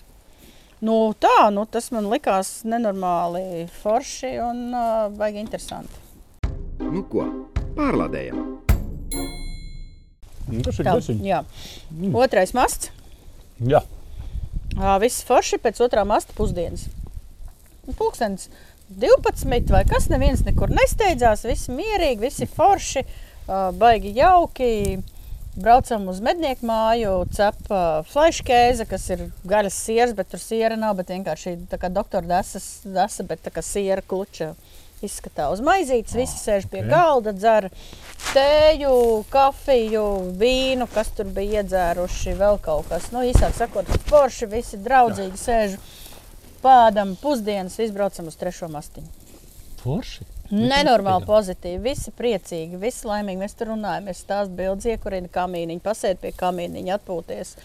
[0.83, 6.03] Nu, tā, nu, tas man likās nenormāli forši un uh, baigi interesanti.
[6.83, 7.23] Nu ko,
[7.77, 8.43] pārlādējam!
[10.45, 11.39] Nu, Tas ir jā.
[11.89, 12.11] Mm.
[12.19, 12.91] Otrais masts.
[13.65, 13.79] Jā,
[14.75, 16.89] Ā, Viss forši pēc otrā masta pusdienas.
[17.85, 18.49] Nu, Pūkstens
[18.91, 23.05] 12 vai kas, neviens nekur nesteidzās, visi mierīgi, visi forši,
[23.47, 24.71] ā, baigi jauki.
[25.55, 30.97] Braucam uz mednieku māju, cepam fleškēzi, kas ir gaļas sieras, bet tur siera nav.
[30.99, 34.51] Bet vienkārši tā kā doktora desas, desa, bet tā kā siera kluča
[35.05, 36.17] izskatā uz maizītes.
[36.17, 36.91] Visi sēž pie ok.
[36.91, 37.69] galda, dzer
[38.33, 40.05] tēju, kafiju,
[40.43, 43.11] vīnu, kas tur bija iedzēruši, vēl kaut kas.
[43.15, 45.79] Nu, īsāk sakot, forši visi draudzīgi sēž.
[46.65, 49.11] Pādam pusdienas, izbraucam uz trešo mastiņu.
[49.85, 50.34] forši.
[50.53, 53.39] Nenormāli pozitīvi, visi priecīgi, visi laimīgi.
[53.41, 57.55] Mēs tur runājam, mēs stāstām bildes, iekurina kamīniņu, pasēdi pie kamīniņa, atpūties.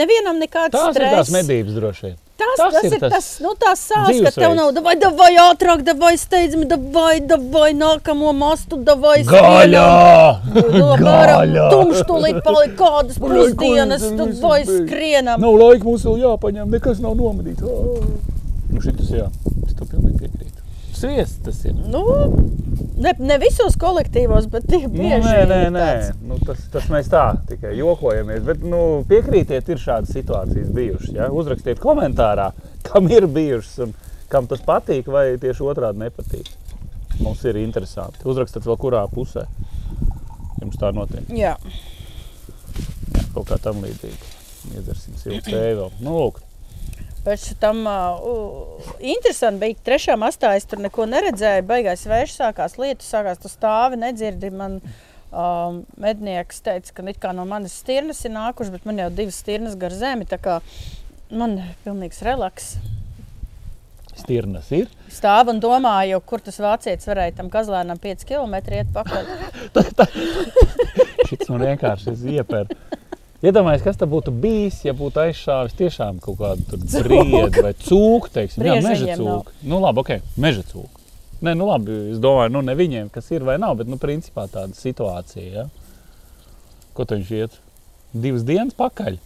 [0.00, 1.34] Nevienam nekāds Tās ir tās stress.
[1.36, 2.16] medības droši vien.
[2.42, 5.28] Tas, Tas tas, ir ir tas tas, nu, tās sāls, ka tev nav, vai, vai
[5.44, 7.20] ātrāk, vai steidzami, vai,
[7.52, 9.84] vai nākamo mastu, vai Gaļā!
[11.04, 11.68] Gaļā!
[11.70, 14.72] Tumšs tūlīt palika kādas pusdienas, jūs tu visi vai beidz?
[14.80, 15.44] skrienam.
[15.44, 17.62] Nav laika mums vēl jāpaņem, nekas nav nomedīts.
[18.72, 19.28] Nu, šitas jā,
[19.68, 20.61] es to pilnīgi piekrītu.
[21.02, 21.74] Sviests tas ir.
[21.90, 22.02] Nu,
[23.02, 25.24] ne, ne visos kolektīvos, bet tik Nu, bieži.
[25.26, 25.82] nē, nē, ir nē.
[25.82, 26.20] tāds.
[26.30, 28.44] Nu, tas, tas mēs tā tikai jokojamies.
[28.46, 31.14] Bet nu, piekrītiet, ir šādas situācijas bijušas.
[31.18, 31.28] Ja?
[31.34, 32.52] Uzrakstiet komentārā,
[32.86, 33.96] kam ir bijušas un
[34.32, 36.48] kam tas patīk, vai tieši otrādi nepatīk.
[37.20, 38.22] Mums ir interesanti.
[38.24, 39.44] Uzrakstiet vēl kurā pusē.
[40.62, 41.26] Jums tā notiek.
[41.36, 41.56] Jā,
[43.12, 44.30] Jā, kaut kā tam līdzīga.
[44.78, 45.90] Iedzersim siltu tēju vēl.
[46.06, 46.38] Nu, lūk.
[47.26, 49.80] Pēc tam uh, interesanti bija.
[49.86, 51.66] Trešā mastā es tur neko neredzēju.
[51.68, 54.50] Beigās vējš sākās, lietus sākās, tu stāvi, nedzirdi.
[54.54, 59.12] Man um, mednieks teica, ka it kā no manas stirnas ir nākuši, bet man jau
[59.22, 60.28] divas stirnas gar zemi.
[60.28, 60.60] tā kā
[61.32, 62.74] Man ir pilnīgs relaks.
[64.12, 64.90] Stirnas ir.
[65.08, 69.30] Stāvu un domāju, kur tas vācietis varēja tam kazlēnam 5 km iet pakaļ.
[71.30, 72.68] Šis man vienkārši iepēr.
[73.42, 78.62] Iedomājieties, kas tas būtu bijis, ja būtu aizšāvis tiešām kaut kādu brīdi vai cūku, teiksim,
[78.68, 79.54] jā, meža cūku.
[79.66, 81.02] Nu, labi, ok, meža cūku.
[81.42, 84.46] Nē, nu labi, es domāju, nu ne viņiem, kas ir vai nav, bet, nu, principā
[84.46, 85.64] tāda situācija, ja?
[86.94, 87.58] Ko tad viņš iet?
[88.14, 89.18] Divas dienas pakaļ.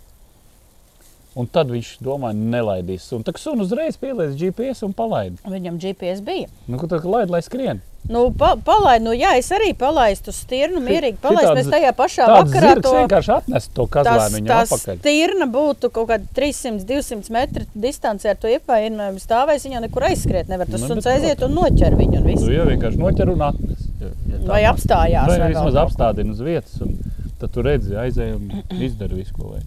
[1.36, 3.20] Un tad viņš domā, nelaidīs sunu.
[3.26, 5.34] Kā sunu uzreiz pieliec GPS un palaid.
[5.44, 6.46] Viņam GPS bija.
[6.66, 7.82] Nu, tad laid, lai skrien?
[8.08, 12.28] Nu, pa, palaid, nu, jā, es arī palaidu uz stirnu, mierīgi šitāds- Mēs tajā pašā
[12.30, 14.98] vakarā zirgs vienkārši atnest to kazlēnu viņam apakaļ.
[15.02, 19.66] stirna būtu kaut kāda 300-200 metru distancē ar to iepainojumu stāvēs.
[19.68, 20.70] Viņa nekur aizskriet nevar.
[20.70, 22.22] Tas Nu, suns aiziet un noķer viņu.
[22.22, 22.48] Un visu.
[22.52, 23.88] jau vienkārši noķer un atnes.
[24.00, 25.26] Ja, ja tā Vai apstājās.
[25.26, 26.96] Vai vismaz apstādina uz vietas, un
[27.40, 29.66] tad tu redzi, aizēj un izdara visu, ko vajag.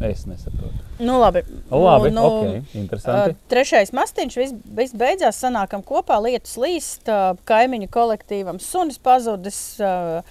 [0.00, 0.84] Es nesaprotu.
[0.98, 1.42] Nu, labi.
[1.70, 3.34] Labi, nu, ok, interesanti.
[3.34, 9.58] Uh, trešais mastiņš, viss vis beidzās, sanākam kopā, lietus līst, uh, kaimiņu kolektīvam sunis pazudis.
[9.82, 10.22] Uh,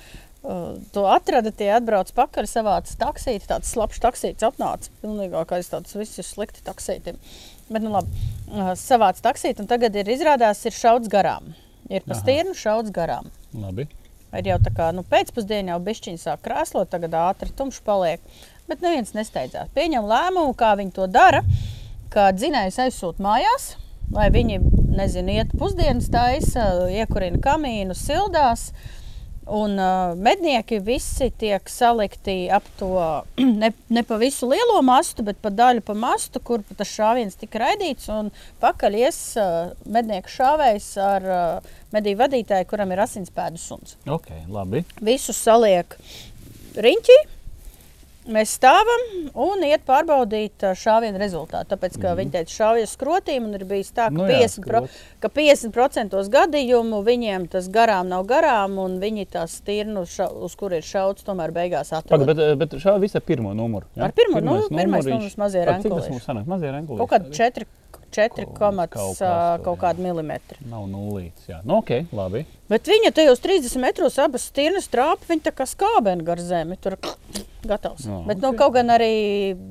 [0.48, 4.94] uh, to atrada, tie atbrauc pakaļ, savāca taksīti, tāds slapjš taksītis atnāca.
[5.04, 7.20] Pilnīgākais tāds viss ir slikti taksītim.
[7.68, 11.52] Bet, nu labi, uh, savāca taksīti, un tagad ir izrādās, ir šauts garām.
[11.92, 13.28] Ir pa stirnu šauts garām.
[13.56, 13.88] Labi.
[14.36, 18.24] Ir jau tā kā nu, pēcpusdienā jau bišķiņi sāk krāslot, tagad ātri tumšs paliek.
[18.68, 19.70] Bet neviens nesteidzās.
[19.76, 21.44] Pieņem lēmumu, kā viņi to dara,
[22.12, 23.76] ka dzinējs aizsūta mājās,
[24.12, 24.58] lai viņi,
[24.98, 28.72] nezinu, iet pusdienas taisa, iekurina kamīnu, sildās.
[29.48, 32.90] Un uh, mednieki visi tiek salikti ap to
[33.62, 37.62] ne, ne pa visu lielo mastu, bet pa daļu pa mastu, kur tas šāviens tika
[37.64, 38.10] raidīts.
[38.12, 44.28] Un pakaļ ies uh, mednieku šāvējs ar uh, medību vadītāju, kuram ir asinspēdu suns Ok,
[44.52, 44.84] labi.
[45.00, 45.96] visus saliek
[46.76, 47.18] riņķī.
[48.28, 51.72] Mēs stāvam un iet pārbaudīt šāvienu rezultātu.
[51.74, 52.18] Tāpēc, ka mm.
[52.20, 54.16] viņi teica, šāvies skrotīm, un ir bijis tā, ka.
[54.18, 54.82] Nu nu jā, 50%, pro,
[55.24, 60.76] ka 50% gadījumu viņiem tas garām nav garām, un viņi tās stirnu, ša, uz kur
[60.76, 62.28] ir šauts, tomēr beigās Paga, atrod.
[62.30, 63.88] bet, bet šā visa pirmo numuru.
[63.96, 64.08] Ja?
[64.08, 66.16] Ar pirmo Pirmais numuru, pirmais numurs mazie Par Cik tas renkulīši.
[66.16, 66.50] mums sanāk?
[66.52, 67.04] Mazie renkulīši.
[67.04, 67.68] Kaut kādi 4,
[68.18, 69.22] 4 Kaut- kaut
[69.66, 70.58] kaut, kādi milimetri.
[70.72, 71.46] Nav nulīts.
[71.50, 72.44] Jā, nu, ok, labi.
[72.72, 76.78] Bet viņa tajos 30 metros abas stirnas trāpa, viņa tā kā skābena gar zemi.
[76.82, 76.98] Tur
[77.72, 78.06] gatavs.
[78.08, 78.60] Jā, Bet, nu, ok.
[78.64, 79.12] kaut gan arī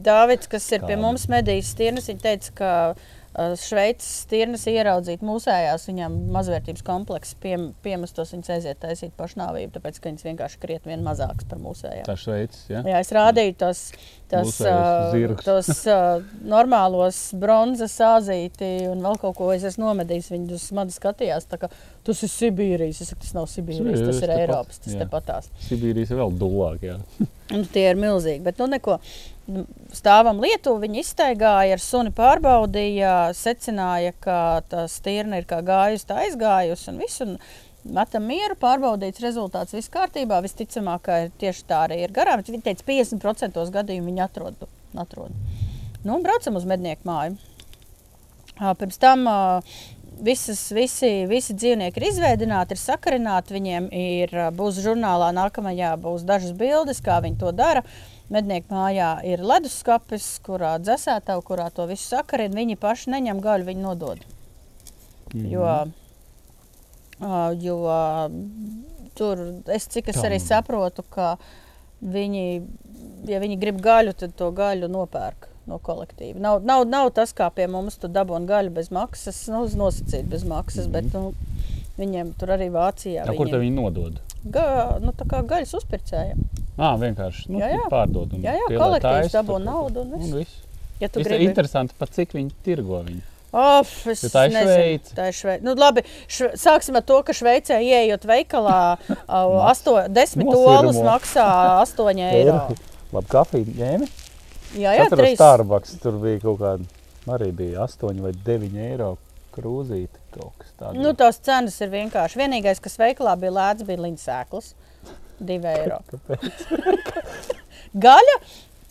[0.07, 1.03] Dāvids, kas ir pie Skābena.
[1.05, 7.55] mums medījis stirnas, viņš teica, ka uh, Šveices stirnas ieraudzīt mūsējās, viņam mazvērtības komplekss pie,
[7.85, 12.07] piemestos, viņas aiziet taisīt pašnāvību, tāpēc, ka viņas vienkārši krietni vien mazākas par mūsējām.
[12.09, 12.63] Tā šveicis.
[12.73, 12.81] Ja?
[12.89, 13.83] Jā, es rādīju tos,
[14.33, 19.51] tos, uh, tos uh, normālos bronzas sāzīti un vēl kaut ko.
[19.53, 21.51] Es esmu nomedījis, viņi uz mani skatījās.
[21.51, 21.73] tā kā,
[22.07, 23.01] Tas ir Sibīrijas.
[23.03, 24.79] Es saku, tas nav Sibīrijas, Jā, tas ir Eiropas.
[24.85, 25.01] Tas jā.
[25.03, 25.49] tepatās.
[25.67, 26.85] Sibīrijas ir vēl dulāk.
[26.87, 26.99] Jā.
[27.57, 28.45] Un tie ir milzīgi.
[28.47, 29.01] Bet, nu, neko.
[29.95, 36.19] Stāvam Lietuvā, viņi iztaigāja ar suni, pārbaudīja, secināja, ka tā stirna ir kā gājusi, tā
[36.25, 37.23] aizgājusi un viss.
[37.23, 37.37] Un
[37.87, 40.41] metam mieru, pārbaudīts rezultāts, viss kārtībā.
[40.43, 42.43] Visticamāk, ka tieši tā arī ir garām.
[42.43, 44.67] Viņi teica, 50% gadījumu viņi atrod.
[44.99, 45.37] atrod.
[46.03, 47.39] Nu, un braucam uz mednieku māju.
[48.57, 49.29] Pirms tam
[50.27, 53.55] visas, visi, visi dzīvnieki ir izveidināti, ir sakarināti.
[53.57, 57.85] Viņiem ir, būs žurnālā nākamajā būs dažas bildes, kā viņi to dara.
[58.33, 62.59] Mednieku mājā ir leduskapis, kurā dzēsētava, kurā to visu sakarina.
[62.59, 64.25] Viņi paši neņem gaļu, viņi nodod.
[65.35, 65.47] Mhm.
[65.53, 65.67] Jo,
[67.23, 68.01] ā, jo ā,
[69.19, 71.37] tur es, cik es Tā arī saprotu, ka
[72.03, 72.47] viņi,
[73.31, 75.53] ja viņi grib gaļu, tad to gaļu nopērk.
[75.67, 76.39] No kolektīva.
[76.39, 80.45] Nav, nav, nav tas, kā pie mums, tu dabūji gaļu bez maksas, nu, nosacīt bez
[80.47, 80.93] maksas, mm -hmm.
[80.93, 81.33] bet nu,
[81.97, 83.25] Viņiem tur arī Vācijā.
[83.25, 84.21] Ja, kur te viņi nodod?
[84.53, 84.67] Ga,
[85.01, 86.43] nu, tā kā gaļas uzpircējiem.
[86.77, 87.85] Ā, vienkārši nu, Jā, jā.
[87.93, 88.35] pārdod.
[88.37, 90.27] un Jā, jā, kolektīvs dabū naudu un viss.
[90.29, 90.59] Un viss.
[91.01, 91.47] Ja tu ir gribi.
[91.49, 93.23] interesanti, pat cik viņi tirgo viņu.
[93.57, 95.15] Of, es Jo tā ir Šveice.
[95.17, 95.63] Tā ir Šveice.
[95.65, 98.99] Nu, labi, šve, sāksim ar to, ka Šveicē ieejot veikalā,
[99.73, 101.47] asto, desmit olas maksā
[101.87, 102.59] 8 eiro.
[103.15, 104.09] Labi, kafiju ņēmi.
[104.77, 105.37] Jā, jā, Katru 3.
[105.39, 106.89] Starbucks tur bija kaut kāda,
[107.33, 109.15] arī bija 8 vai 9 eiro
[109.57, 110.99] krūzīte kaut kas tāds.
[111.01, 112.37] Nu, tās cenas ir vienkārši.
[112.43, 114.27] Vienīgais, kas veikalā bija lēts, bija līnijas
[115.41, 116.01] 2 eiro.
[118.07, 118.35] Gaļa,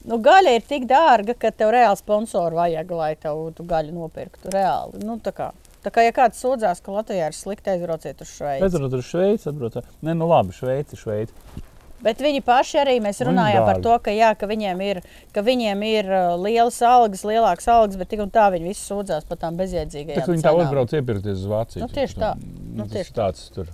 [0.10, 4.50] nu, gaļa ir tik dārga, ka tev reāli sponsoru vajag, lai tev tu gaļu nopirktu.
[4.56, 5.04] Reāli.
[5.06, 5.52] Nu, tā kā,
[5.86, 8.66] tā kā ja kāds sūdzās, ka Latvijā ir slikti, aizbrauciet uz Šveici.
[8.66, 9.94] Aizbraukt uz Šveici, atbraukt.
[10.02, 11.62] Nē, nu labi, Šveici, Šveici.
[12.06, 15.00] Bet viņi paši arī mēs runājām par to, ka, jā, ka, viņiem ir,
[15.34, 19.26] ka viņiem ir uh, lielas algas, lielākas algas, bet tik un tā viņi visi sūdzās
[19.30, 20.28] par tām bezjēdzīgajām.
[20.34, 21.86] Viņi tā uzbrauc iepirkties uz Vāciju.
[21.86, 22.36] Nu, tieši tā.
[22.42, 23.70] Nu, Nu, tieši ir tāds tur.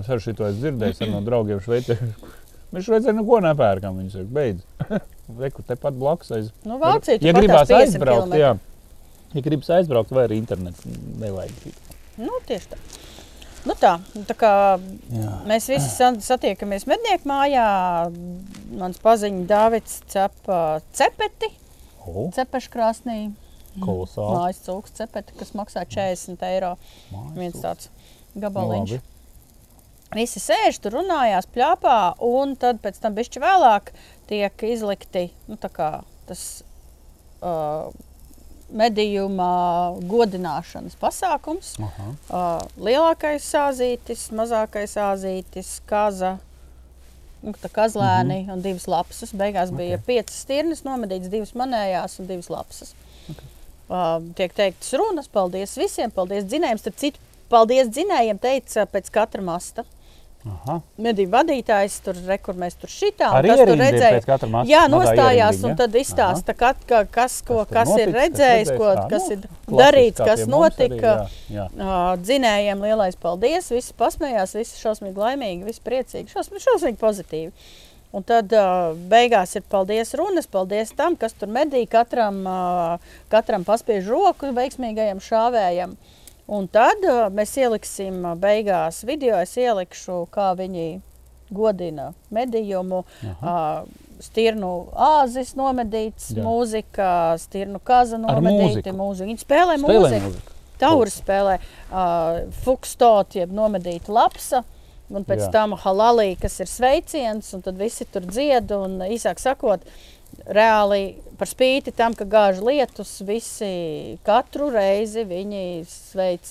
[0.00, 1.96] Es arī šito esmu dzirdējis no draugiem Šveicē.
[2.74, 3.98] Mēs Šveicē neko nepērkam.
[4.02, 4.64] Viņi saka, beidz.
[5.42, 6.50] Reku tepat blakus aiz.
[6.66, 8.52] Nu, Vācija ja gribās tās 50 aizbraukt, jā.
[9.34, 11.72] Ja gribas aizbraukt, vai arī internets nevajag.
[12.20, 12.78] Nu, tieši tā.
[13.66, 13.96] Nu tā,
[14.28, 14.50] tā kā
[15.10, 15.32] Jā.
[15.50, 17.64] mēs visi sa- satiekamies mednieku mājā.
[18.78, 20.60] Mans paziņš Dārvids cepa
[20.94, 21.50] cepeti,
[22.06, 23.16] O, cepešu krāsnī.
[23.82, 24.36] kolosāli.
[24.38, 26.76] Mājas cūks cepeti, kas maksā 40 eiro.
[27.34, 27.90] Viens tāds
[28.38, 28.94] gabaliņš.
[28.94, 29.15] Nu, labi.
[30.14, 33.90] Visi sēž tur, runājās, plāpā, un tad pēc tam bišķi vēlāk
[34.30, 35.90] tiek izlikti nu, kā
[36.28, 36.42] tas
[37.42, 37.90] uh,
[38.70, 39.48] medījuma
[40.06, 41.74] godināšanas pasākums.
[41.82, 42.08] Aha.
[42.30, 46.36] Uh, lielākais sāzītis, mazākais sāzītis, kaza.
[47.42, 48.52] nu, Tā kazlēni mm -hmm.
[48.52, 49.32] un divas lapas.
[49.32, 49.78] Beigās okay.
[49.78, 52.94] bija piecas stirnas, nomedītas divas manējās un divas lapas.
[53.30, 53.44] Okay.
[53.88, 56.78] Uh, tiek teiktas runas, paldies visiem, paldies dzinējiem.
[56.78, 59.84] Starp citu, paldies dzinējiem teica pēc katra masta.
[60.46, 60.76] Aha.
[61.02, 63.32] Medību vadītājs tur re, kur mēs tur šitā.
[63.34, 64.68] Arī tas tur masta?
[64.70, 68.70] Jā, nostājās un tad izstāsta, ka, ka, kas, ko, kas, kas ir noticis, kas redzējis,
[68.76, 69.02] ko, redzējis?
[69.02, 71.16] Ā, kas nu, ir klasiski, darīts, kas mums arī, notika.
[71.50, 71.66] jā, jā.
[71.74, 77.52] Uh, dzinējiem lielais paldies, visi pasmējās, visi šausmīgi laimīgi, visi priecīgi, šausmīgi, šausmīgi pozitīvi.
[78.16, 83.66] Un tad uh, beigās ir paldies runas, paldies tam, kas tur medī, katram, uh, katram
[83.66, 85.96] paspiež roku veiksmīgajam šāvējam.
[86.46, 91.00] Un tad uh, mēs ieliksim uh, beigās video, es ielikšu, kā viņi
[91.54, 93.04] godina medījumu.
[93.40, 96.40] Uh, Stirnu āzis nomedīts, Jā.
[96.40, 99.26] mūzika, stirnu kaza nomedīta, mūzika.
[99.28, 100.30] Viņi spēlē, Spēlē mūziku.
[100.30, 100.54] mūziku.
[100.80, 104.62] Taurus spēlē uh, fukstot, jeb nomedīta lapsa.
[105.12, 105.50] Un pēc Jā.
[105.54, 108.72] Tam halalī, kas ir sveiciens, un tad visi tur dzied.
[108.74, 109.84] Un, īsāk sakot,
[110.46, 116.48] reāli par spīti tam, ka gāž lietus, visi katru reizi viņi sveic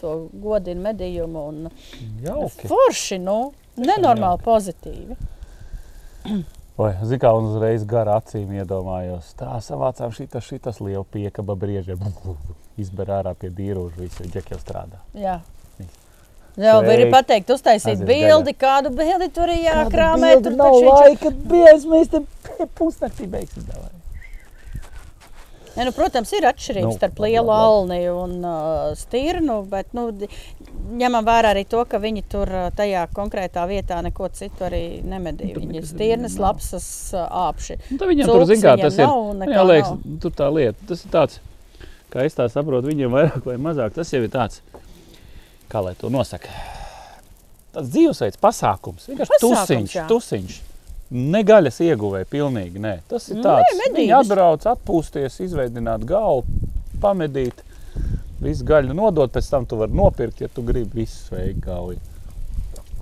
[0.00, 1.44] to godinu medījumu.
[1.50, 1.68] Un
[2.24, 2.70] Jauki.
[2.70, 3.38] forši, nu,
[3.80, 5.18] nenormāli pozitīvi.
[6.78, 9.34] Vai, zini, kā un uzreiz garā acīm iedomājos.
[9.38, 11.98] Tā savācām šitas, šitas liela piekaba brieža.
[12.82, 15.02] Izber ārā pie dīruža, visi jau strādā.
[15.12, 15.42] Jā.
[16.60, 20.34] Jā, vai arī pateikt, uztaisīt bildi, kādu bildi tur ir jākrāmē.
[20.44, 22.20] Tur nav taču laika, biez, mēs te
[22.76, 23.64] pusnaktī beigsim.
[25.72, 30.10] Ne, nu, protams, ir atšķirības Nu, nu, starp lielu alni un uh, stirnu, bet nu,
[31.00, 35.54] ņemam vērā arī to, ka viņi tur uh, tajā konkrētā vietā neko citu arī nemedīja.
[35.56, 36.86] Tur Viņi ir stirnas, lapsas,
[37.16, 37.78] uh, āpši.
[37.88, 39.06] Nu, tā viņam Cūks tur, zin kā, tas ir.
[39.06, 40.20] nav, nu, nekā Jā, liekas, nav.
[40.26, 40.88] tur tā lieta.
[40.92, 41.40] Tas ir tāds,
[42.12, 43.96] kā es tā saprotu, viņiem vairāk vai mazāk.
[43.96, 44.60] Tas jau ir tāds,
[45.72, 46.52] kā lai to nosaka.
[47.72, 49.08] Tas dzīvesveids, pasākums.
[49.08, 50.04] Vienkārši Pasākums, tusiņš, jā.
[50.10, 50.58] tusiņš.
[51.32, 52.80] Negaļas ieguvēja pilnīgi.
[52.80, 52.94] Nē.
[53.08, 53.72] Tas ir Nē, tāds.
[53.72, 54.14] Viņi medības.
[54.20, 56.44] atbrauc, atpūsties, izveidināt galvu,
[57.00, 57.64] pamedīt.
[58.42, 61.98] Visu gaļu nodot, pēc tam tu vari nopirkt, ja tu gribi visu sveiku galvu.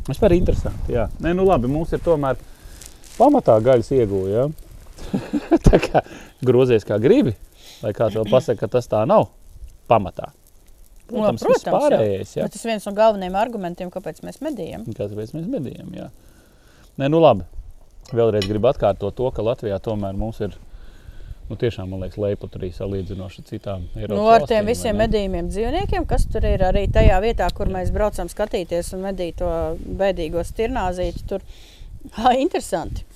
[0.08, 0.94] Vispār interesanti.
[0.94, 1.06] Jā.
[1.22, 2.38] Nē, nu labi, mums ir tomēr
[3.16, 4.30] pamatā gaļas ieguve.
[4.34, 4.48] Ja?
[5.66, 6.02] tā kā
[6.44, 7.34] grozies kā gribi,
[7.82, 9.30] lai kāds vēl pasakā, ka tas tā nav
[9.90, 10.30] pamatā.
[11.10, 12.34] Protams, protams, protams pārējais.
[12.38, 12.46] Jā.
[12.46, 14.86] Bet tas viens no galvenajiem argumentiem, kāpēc mēs medījam.
[14.96, 15.92] Kāpēc mēs medījam?
[15.96, 16.08] Jā.
[17.00, 17.46] Nē, nu labi.
[18.10, 20.56] Vēlreiz gribu atkārtot to, ka Latvijā tomēr mums ir
[21.50, 25.00] nu, tiešām, man liekas, lejuputrī salīdzinoši ar citām Eiropas Nu, ar valstīm, tiem vai visiem
[25.02, 29.50] medījumiem dzīvniekiem, kas tur ir arī tajā vietā, kur mēs braucam skatīties un medīt to
[30.00, 31.24] bēdīgo stirnāzīti.
[31.30, 31.46] Tur
[32.18, 33.06] ha, interesanti.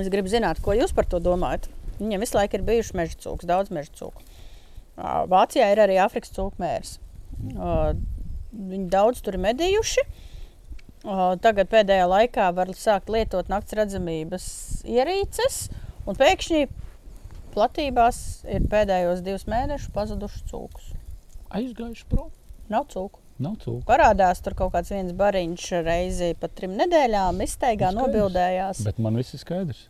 [0.00, 1.68] Es gribu zināt, ko jūs par to domājat.
[1.98, 4.24] Viņiem visu laiku ir bijuši meža cūks, daudz meža cūku.
[4.96, 6.98] Vācijā ir arī Afrikas cūku mērs.
[7.56, 7.92] Ā,
[8.52, 10.02] Viņi daudz tur ir medījuši.
[11.42, 14.44] Tagad pēdējā laikā var sākt lietot nakts redzamības
[14.86, 15.64] ierīces,
[16.06, 16.66] un pēkšņi
[17.56, 18.18] platībās
[18.52, 20.92] ir pēdējos divus mēnešus pazuduši cūkus.
[21.52, 22.28] Aizgājuši prom.
[22.72, 23.18] Nav cūku.
[23.42, 23.82] Nav cūku.
[23.88, 28.84] Parādās tur kaut kāds viens bariņš reizi pat trim nedēļām, izteigā nobildējās.
[28.86, 29.88] Bet man viss ir skaidrs.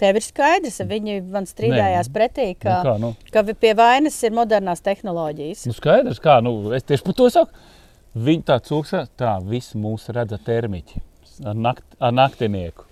[0.00, 4.34] Tev ir skaidrs, viņi man strīdējās pretī, Nu, ka, kā, nu, ka pie vainas ir
[4.34, 5.66] modernās tehnoloģijas.
[5.70, 7.50] nu skaidrs, kā, nu, es tieši par to saku.
[8.14, 11.00] Viņi tā cūks, tā, visi mūs redza termiķi
[11.46, 12.84] ar, nakt, ar naktinieku.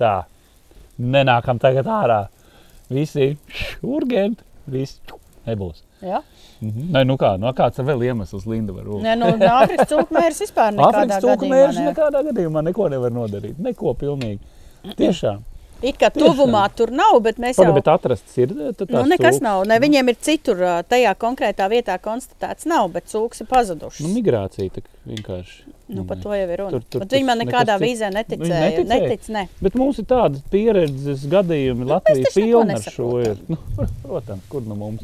[0.00, 0.14] Tā,
[1.00, 2.20] nenākam tagad ārā.
[2.90, 3.36] Visi
[3.86, 4.98] urgenti, visi
[5.46, 5.84] nebūs.
[6.04, 6.22] Ja?
[6.60, 6.90] Mhm.
[6.94, 9.02] Nē, nu kā, nu, kāds ir vēl iemesls Linda var būt?
[9.04, 11.54] Nē, nu, Āfrikas cūkmērs vispār nekādā Āfrikas cūku gadījumā.
[11.56, 11.86] mērķis ne.
[11.90, 13.58] nekādā gadījumā neko nevar nodarīt.
[13.64, 14.40] Neko pilnīgi.
[14.96, 15.42] Tiešām.
[15.80, 17.76] It kā tuvumā tur nav, bet mēs Paga, jau...
[18.42, 18.50] ir.
[18.76, 19.44] tad Nu, tās nekas cūkas.
[19.46, 19.62] nav.
[19.70, 20.60] Ne, viņiem ir citur,
[20.90, 24.02] tajā konkrētā vietā konstatēts nav, bet cūks ir pazudušas.
[24.04, 25.62] Nu, migrācija tā vienkārši.
[25.90, 26.70] Nu, par to jau ir runa.
[26.70, 27.82] Tur- tur viņi man nekādā cits.
[27.86, 28.60] vīzē neticēja.
[28.66, 29.08] neticēja?
[29.08, 29.46] Netic, ne.
[29.64, 33.40] Bet mums ir tādas pieredzes gadījumi, Latvijas taču neko pilna ar šo ir.
[33.48, 33.56] Nu,
[34.04, 35.02] protams, kur nu mums.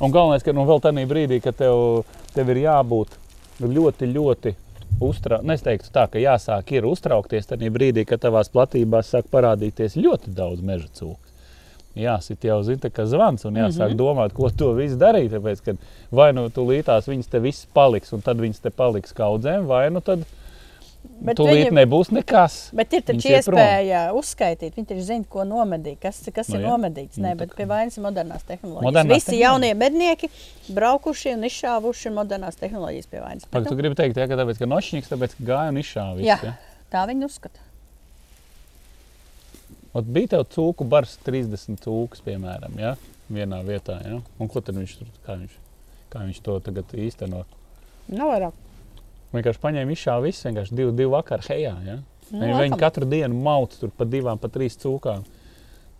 [0.00, 3.14] Un galvenais, ka nu, vēl tajā brīdī, kad tev, tev ir jābūt
[3.60, 4.54] ļoti, ļoti
[5.00, 5.54] uztraukties.
[5.54, 10.34] Es teiktu, tā, ka jāsāk ir uztraukties tajā brīdī, kad tavās platībās sāk parādīties ļoti
[10.36, 11.18] daudz meža cūku.
[11.98, 13.98] Jāsit jau zina, kā zvans, un jāsāk mm -hmm.
[13.98, 15.32] domāt, ko to visu darīt.
[15.32, 15.76] Tāpēc,
[16.10, 20.00] vai nu tūlītās viņas te viss paliks, un tad viņas te paliks kaudzēm, vai nu
[20.00, 20.22] tad
[21.20, 22.54] Bet tūlīt viņi- nebūs nekas.
[22.76, 24.74] Bet ir taču iespēja uzskaitīt.
[24.76, 26.70] Viņi taču zina, ko nomedīt, kas, kas Nu ir jā.
[26.72, 27.16] nomedīts.
[27.18, 28.84] Nu, Nē, tā bet pie vainas ir modernās tehnoloģijas.
[28.88, 29.44] Modernās Visi tehnoloģijas.
[29.44, 30.28] jaunie mednieki
[30.76, 33.44] braukuši un izšāvuši ir modernās tehnoloģijas pie vainas.
[33.48, 35.80] Pag, Bet, tu nu, gribi teikt, ja, ka tāpēc, ka nošķīgs, tāpēc, ka gāja un
[35.80, 36.26] izšāva viss.
[36.28, 36.38] Jā.
[36.44, 36.54] Ja?
[36.92, 37.60] tā viņi uzskata.
[39.94, 42.96] Ot, bija tev cūku bars 30 cūkas, piemēram, ja?
[43.30, 44.00] vienā vietā.
[44.06, 44.20] Ja?
[44.38, 45.56] Un ko tad viņš tur, kā viņš,
[46.12, 47.44] kā viņš to tagad īsteno?
[48.08, 48.52] Nav vairāk.
[49.32, 51.74] Vienkārši paņēma izšāva viss, vienkārši divu, divu vakaru hejā.
[51.86, 51.98] Ja?
[52.30, 55.22] Nu, Viņi, viņi katru dienu mauc tur pa divām, pa trīs cūkām.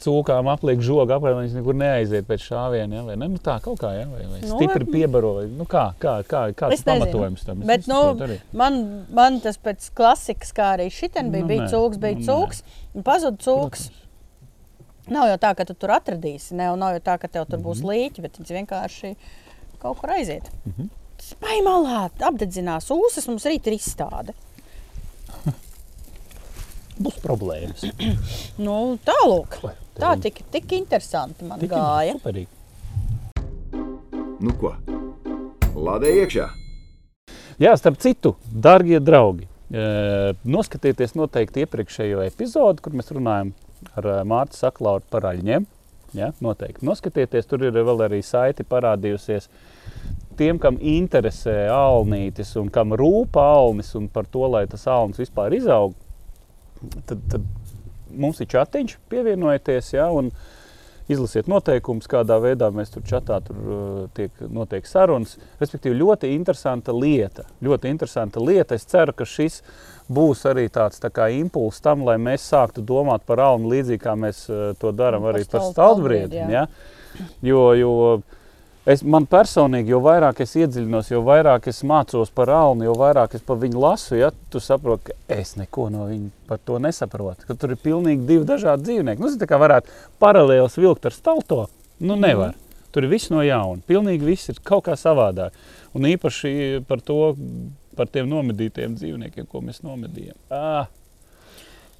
[0.01, 2.95] Cūkām apliek žogu, apkārt viņas nekur neaiziet pēc šāviena.
[2.97, 3.03] Ja?
[3.05, 3.27] Vai ne?
[3.35, 4.07] Nu, tā kaut kā, ja?
[4.09, 5.33] vai, vai Nu, stipri vai- piebaro.
[5.37, 7.61] Vai, nu, kā, kā, kā, kāds ir pamatojums tam?
[7.69, 7.99] Bet, nu,
[8.57, 8.79] man,
[9.13, 12.31] man tas pēc klasikas, kā arī šitien bija, Nu, bija nē, cūks, bija nu, nē.
[12.31, 12.63] cūks.
[12.95, 13.91] un Pazuda cūks.
[15.11, 17.81] Nav jau tā, ka tu tur atradīsi, ne, nav jau tā, ka tev tur būs
[17.85, 19.13] līķi, bet viņš vienkārši
[19.83, 20.49] kaut kur aiziet.
[20.65, 20.89] Mhm.
[21.21, 24.35] Spēj malā, apdedzinās ūsas, mums rīt ir izstāde.
[27.05, 27.85] Būs problēmas.
[28.65, 29.61] Nu, tālūk.
[29.65, 32.17] Vai, Tā tik, tik interesanti man Tik gāja.
[32.17, 32.49] Superīgi.
[34.41, 34.73] Nu ko?
[35.77, 36.47] Lādē iekšā!
[37.61, 39.83] Jā, starp citu, darbie draugi, e,
[40.49, 43.53] noskatieties noteikti iepriekšējo epizodi, kur mēs runājam
[43.93, 45.67] ar e, Mārtu Saklauru par aļņiem.
[46.17, 49.51] Ja, noteikti noskatieties, tur ir vēl arī saiti parādījusies.
[50.41, 55.53] Tiem, kam interesē alnītis un kam rūp alnis un par to, lai tas alnis vispār
[55.59, 55.93] izaug,
[57.05, 57.45] tad, tad
[58.11, 59.93] mums ir chatiņš, pievienojieties.
[59.99, 60.09] Ja,
[61.11, 65.33] Izlasiet noteikumus, kādā veidā mēs tur čatā tur, uh, tiek notiek sarunas.
[65.59, 67.49] Respektīvi, ļoti interesanta lieta.
[67.67, 68.79] Ļoti interesanta lieta.
[68.79, 69.57] Es ceru, ka šis
[70.07, 74.45] būs arī tāds tā impulss tam, lai mēs sāktu domāt par alnu līdzīgi, kā mēs
[74.55, 76.31] uh, to darām Par arī par stal- stalbriedu.
[76.31, 77.27] stalbriedu, Ja?
[77.43, 77.91] Jo, jo
[78.89, 83.37] es, man personīgi, jo vairāk es iedziļinos, jo vairāk es mācos par alnu, jo vairāk
[83.37, 87.49] es par viņu lasu, ja, tu saproti, ka es neko no viņa par to nesaprotu.
[87.49, 89.21] Ka tur ir pilnīgi divi dažādi dzīvnieki.
[89.21, 91.65] Nu, tas tā kā varētu paralēli vilkt ar stalto.
[92.01, 92.57] Nu, nevar.
[92.91, 93.83] Tur ir viss no jauna.
[93.87, 95.55] Pilnīgi viss ir kaut kā savādāk.
[95.95, 97.35] Un īpaši par to,
[97.99, 100.39] par tiem nomedītiem dzīvniekiem, ko mēs nomedījām.
[100.55, 100.89] Ah,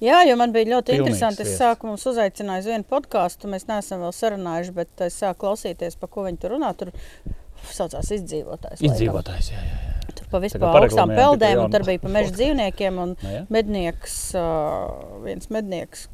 [0.01, 1.45] Jā, jo man bija ļoti Pilnīgs interesanti.
[1.45, 3.49] Es sāku mums uzaicināt uz vienu podkāstu.
[3.51, 6.71] Mēs neesam vēl sarunājuši, bet es sāku klausīties, pa ko viņi tur runā.
[6.77, 6.93] Tur
[7.69, 8.81] saucās izdzīvotājs.
[8.87, 9.51] izdzīvotājs.
[9.53, 10.13] Jā, jā, jā.
[10.17, 13.01] Tur pa vispār augstām peldēm, un tur bija pa meža dzīvniekiem.
[13.03, 13.43] Un Nu, jā.
[13.53, 14.17] mednieks,
[15.25, 16.07] viens mednieks,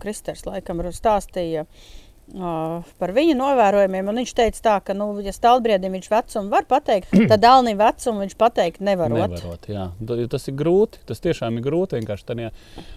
[0.00, 1.66] Kristers, laikam, stāstīja.
[1.68, 1.99] Uh,
[2.30, 4.08] par viņa novērojumiem.
[4.12, 8.24] un Viņš teica, tā, ka, nu, ja stāvbriedim viņš vecumu var pateikt, tad dālnim vecumu
[8.24, 9.34] viņš pateikt nevarot.
[9.34, 9.88] Nevarot, jā.
[10.30, 11.02] Tas ir grūti.
[11.08, 12.02] Tas tiešām ir grūti.
[12.04, 12.52] tajā.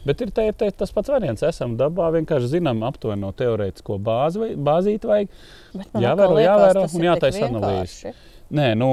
[0.06, 1.46] Bet ir te, te, tas pats variants.
[1.48, 5.34] Esam dabā, vienkārši zinām aptuveni no teorētisko bāzi, bāzīti vajag.
[6.04, 8.14] Jāvēro, jāvēro un jātaisa analīze.
[8.54, 8.88] Nē, nu,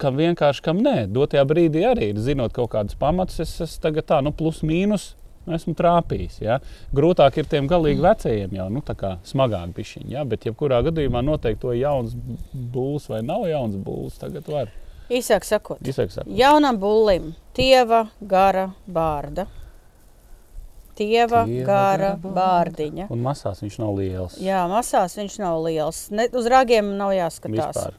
[0.00, 1.04] kam vienkārši, kam nē.
[1.12, 3.42] Dotajā brīdī arī ir zinot kaut kādus pamatus.
[3.44, 5.10] Es, es tagad tā, nu, plus mīnus.
[5.56, 6.40] Esmu trāpījis.
[6.44, 6.58] Ja?
[6.96, 10.12] Grūtāk ir tiem galīgi vecajiem, jau nu, tā kā smagāk bišķiņi.
[10.14, 10.24] Ja?
[10.28, 12.14] Bet, jebkurā gadījumā, noteikti to jauns
[12.74, 14.20] būs vai nav jauns būs.
[14.22, 14.70] Tagad var
[15.10, 16.22] Īsāk sakot, izsaka.
[16.38, 19.48] jaunam bullim tieva gara bārda.
[21.00, 23.06] Tieva, Tieva gara bārdiņa.
[23.10, 24.36] Un masās viņš nav liels.
[24.42, 26.02] Jā, masās viņš nav liels.
[26.12, 27.78] Ne, uz ragiem nav jāskatās.
[27.78, 27.96] Vispār.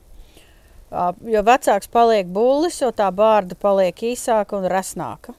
[1.31, 5.33] Jo vecāks paliek bullis, jo tā bārda paliek īsāka un resnāka.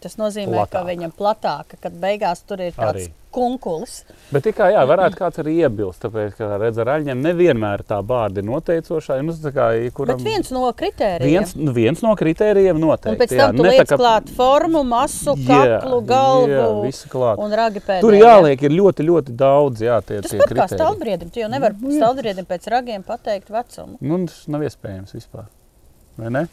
[0.00, 0.70] Tas nozīmē, platāka.
[0.78, 3.12] ka viņam platāka, kad beigās tur ir tāds Arī.
[3.34, 4.04] kunkulis.
[4.32, 8.38] Bet tikai jā, varētu kāds arī iebilst, tāpēc, ka redz ar aļņiem nevienmēr tā bārda
[8.38, 9.16] ir noteicošā.
[9.26, 11.26] Nu, tā kā, kuram, Bet viens no kritērijiem.
[11.32, 13.16] viens, nu, viens no kritērijiem noteikti.
[13.16, 16.48] Un pēc jā, tam tu ne tā liec kā- klāt formu, masu, Jā, kaklu, galvu
[16.54, 17.38] jā, visu klāt.
[17.38, 18.00] un ragi pēdējiem.
[18.06, 20.78] Tur jāliek ir ļoti, ļoti daudz, jā, tie, Tas tie pat kā kritēriji.
[20.78, 21.32] stāvbriedim.
[21.32, 23.98] Tu jau nevari stāvbriedim pēc ragiem pateikt vecumu.
[24.00, 25.46] Nu, tas nav iespējams vispār.
[26.16, 26.46] Vai ne?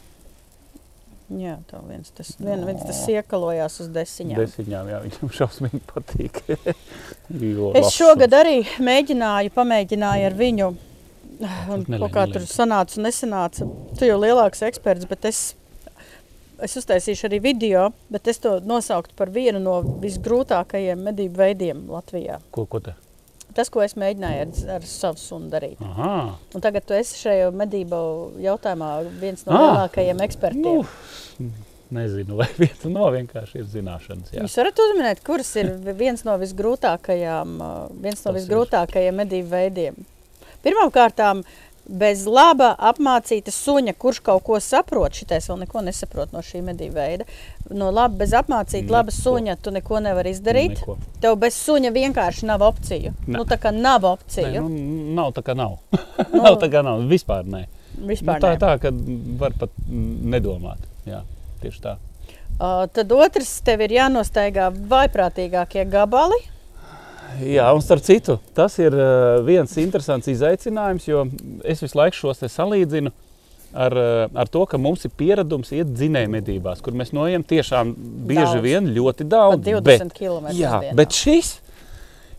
[1.26, 4.38] Jā, tā viens tas, vien, viens tas iekalojās uz desiņām.
[4.38, 6.42] Desiņām, jā, viņam šausmīgi patīk.
[7.80, 10.68] Es šogad arī mēģināju, pamēģināju ar viņu.
[11.42, 13.66] Nelien, kaut kā tur sanāca un nesanāca.
[13.98, 15.40] Tu jau lielāks eksperts, bet es,
[16.62, 22.38] es uztaisīšu arī video, bet es to nosauktu par vienu no visgrūtākajiem medību veidiem Latvijā.
[22.54, 22.94] Ko, ko te?
[23.56, 25.80] Tas, ko es mēģināju ar, ar savu sunu darīt.
[25.80, 26.10] Aha.
[26.60, 28.00] Tagad tu esi šajā medību
[28.44, 28.90] jautājumā
[29.22, 29.62] viens no Ah.
[29.64, 30.82] lielākajiem ekspertiem.
[31.40, 31.52] Nu,
[31.96, 34.32] nezinu, vai viens no vienkārši ir zināšanas.
[34.34, 34.42] Jā.
[34.44, 40.04] Jūs varat uzminēt, kuras ir viens no visgrūtākajām, uh, viens no Tas visgrūtākajiem medību veidiem.
[40.66, 41.20] Pirmkārt,
[41.88, 46.96] bez laba apmācīta suņa, kurš kaut ko saprot, šitais vēl neko nesaprot no šī medību
[46.96, 47.26] veida.
[47.70, 50.80] No laba, bez apmācīta laba suņa tu neko nevari izdarīt.
[50.80, 50.96] Neko.
[51.22, 53.14] Tev bez suņa vienkārši nav opciju.
[53.26, 53.38] Ne.
[53.38, 54.64] Nu, tā kā nav opciju.
[54.66, 55.78] nu, nav tā kā nav.
[56.44, 57.06] nav tā kā nav.
[57.10, 57.66] Vispār nē.
[57.96, 58.58] Nu, Vispār tā nē.
[58.58, 58.92] ir tā, ka
[59.40, 59.78] var pat
[60.36, 60.82] nedomāt.
[61.08, 61.22] Jā,
[61.62, 61.96] tieši tā.
[62.56, 66.38] Uh, tad otrs, tev ir jānostaigā vaiprātīgākie gabali.
[67.44, 71.26] Jā, un starp citu, tas ir uh, viens interesants izaicinājums, jo
[71.68, 73.12] es visu laiku šos te salīdzinu
[73.76, 77.92] ar, uh, ar to, ka mums ir pieredums iet dzinēju medībās, kur mēs noejam tiešām
[78.28, 78.64] bieži Daudz.
[78.64, 79.68] vien ļoti Pat daudz.
[79.68, 80.48] 20 bet, km.
[80.56, 81.56] jā, bet šis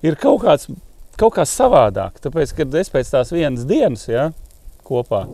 [0.07, 0.71] ir kaut kāds,
[1.19, 2.17] kaut kāds savādāk.
[2.23, 4.31] Tāpēc, kad es pēc tās vienas dienas ja,
[4.87, 5.25] kopā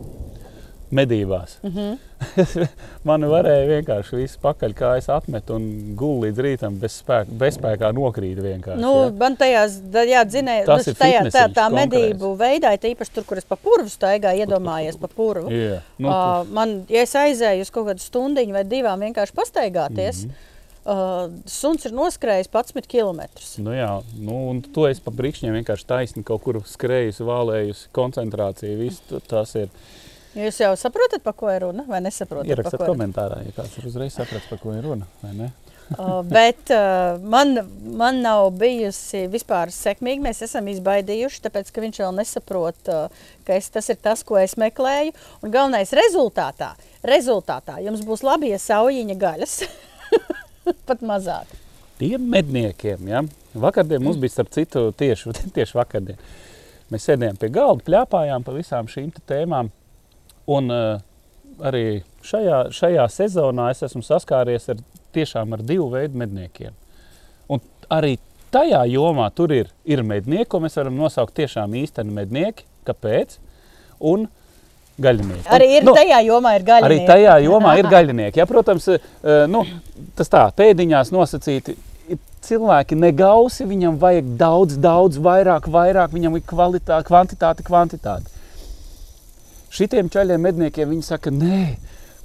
[0.94, 2.68] medībās, Mm -hmm.
[3.04, 5.66] man varēja vienkārši visu pakaļkājas atmet un
[5.98, 8.80] gulēt līdz rītam bez spēka, bezspēkā nokrīt vienkārši.
[8.82, 9.10] Nu, ja.
[9.18, 9.78] man tajās,
[10.08, 13.58] jā, dzinēja, Tas nu, ir tajā, tā, tā medību veidā, īpaši tur, kur es pa
[13.60, 15.52] purvu staigāju, iedomājies pa purvu.
[15.52, 20.24] Jā, nu, uh, man, ja es aizēju uz kaut kādu stundiņu vai divām vienkārši pastaigāties,
[20.24, 21.34] mm -hmm.
[21.34, 23.20] uh, suns ir noskrējis 11 km.
[23.58, 28.78] Nu jā, nu, un to es pa brīkšņiem vienkārši taisni kaut kur skrējusi, vālējusi, koncentrācija.
[28.78, 29.68] Viss tas ir.
[30.34, 32.50] Jūs jau saprotat, par ko ir runa, vai nesaprotat?
[32.50, 35.06] Ierakstiet komentārā, ja kāds ir uzreiz sapratis, par ko ir runa.
[35.94, 40.24] Uh, bet uh, man, man nav bijusi vispār sekmīga.
[40.24, 44.40] Mēs esam izbaidījuši, tāpēc ka viņš vēl nesaprot, uh, ka es, tas ir tas, ko
[44.40, 45.12] es meklēju.
[45.44, 46.72] Un galvenais rezultātā,
[47.04, 49.58] rezultātā jums būs labi, ja saujiņa gaļas.
[50.88, 51.52] Pat mazāk.
[52.00, 53.22] Tiem medniekiem, ja?
[53.54, 56.18] vakardien mums bija starp citu tieši, tieši vakardien.
[56.92, 59.70] Mēs sēdējām pie galda, plēpājām par visām šīm tēmām.
[60.50, 61.00] Un uh,
[61.64, 64.80] arī šajā, šajā sezonā es esmu saskāries ar
[65.14, 66.74] tiešām ar divu veidu medniekiem.
[67.52, 68.16] Un arī
[68.54, 72.66] tajā jomā tur ir, ir mednieki, ko mēs varam nosaukt tiešām īsteni mednieki.
[72.84, 73.38] Kāpēc?
[74.04, 74.26] Un
[75.00, 75.48] gaļinieki.
[75.50, 76.86] Arī ir Nu, tajā jomā ir gaļa.
[76.88, 78.40] Arī tajā jomā ir gaļinieki.
[78.42, 79.00] Ja, protams, eh,
[79.50, 79.64] nu,
[80.18, 81.76] tas tā, pēdiņās nosacīti.
[82.44, 88.33] Cilvēki negausi, viņam vajag daudz, daudz vairāk, vairāk, viņam ir kvalitāte, kvantitāte, kvantitāte.
[89.74, 91.76] Šitiem ceļiem medniekiem viņi saka, nē,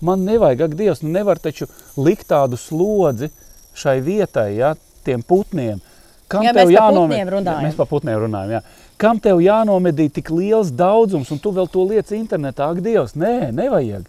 [0.06, 1.66] man nevajag, ak, Dievs, nu nevar taču
[1.97, 3.32] likt tādu slodzi
[3.80, 4.76] šai vietai, ja,
[5.08, 5.80] tiem putniem.
[6.30, 7.64] Kam Jā, tev mēs par jānomed- putniem runājam.
[7.66, 8.62] Mēs par putniem runājam, jā.
[9.02, 12.70] Kam tev jānomedī tik liels daudzums, un tu vēl to liec internetā?
[12.70, 14.06] Ak, Dievs, nē, nevajag.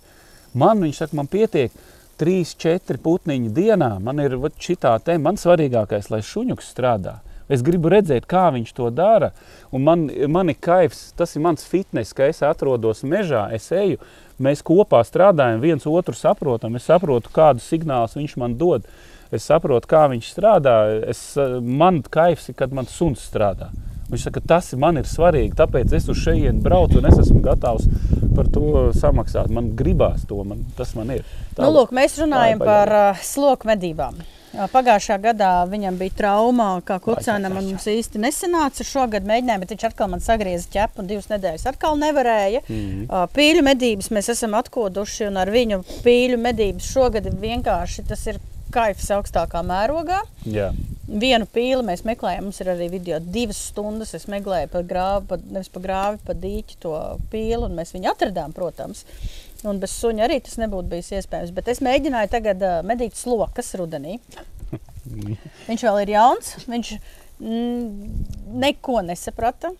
[0.52, 1.70] Man viņš saka, man pietiek
[2.18, 4.00] trīs, četri putniņi dienā.
[4.02, 7.20] Man ir šitā te, man svarīgākais, lai šuņuks strādā.
[7.50, 9.32] Es gribu redzēt, kā viņš to dara.
[9.74, 13.98] Un man, man ir kaifs, tas ir mans fitness, ka es atrodos mežā, es eju,
[14.40, 16.78] mēs kopā strādājam, viens otru saprotam.
[16.78, 18.86] Es saprotu, kādus signālus viņš man dod.
[19.30, 20.76] Es saprotu, kā viņš strādā.
[21.10, 21.22] Es,
[21.62, 23.70] man kaifs ir, kad man suns strādā.
[24.10, 27.86] Viņš saka, tas man ir svarīgi, tāpēc es uz šejienu braucu un es esmu gatavs
[28.34, 29.52] par to samaksāt.
[29.54, 31.22] Man gribās to, man, tas man ir.
[31.54, 34.18] Tā, Nu, lūk, mēs runājam par uh, sloku medībām.
[34.50, 37.62] Jā, Pagājušā gadā viņam bija trauma, kā kucēnam jā.
[37.68, 38.86] mums īsti nesanāca.
[38.86, 42.64] Šogad mēģināja, bet viņš atkal man sagrieza ķepu un divas nedēļas atkal nevarēja.
[42.66, 42.86] Mm.
[43.06, 43.34] -hmm.
[43.36, 48.40] Pīļu medības mēs esam atkoduši un ar viņu pīļu medības šogad vienkārši tas ir
[48.74, 50.22] kaifs augstākā mērogā.
[50.46, 50.70] jā.
[51.10, 53.16] Vienu pīli mēs meklējām, mums ir arī video.
[53.18, 56.92] Divas stundas es meklēju pa grāvi, pa, nevis pa grāvi, pa dīķi to
[57.32, 59.02] pīli, un mēs viņu atradām, protams.
[59.68, 61.50] Un bez suņa arī tas nebūtu bijis iespējams.
[61.56, 64.18] Bet es mēģināju tagad uh, medīt slokas rudenī.
[65.68, 66.94] Viņš vēl ir jauns, viņš
[67.42, 67.86] mm,
[68.62, 69.72] neko nesaprata.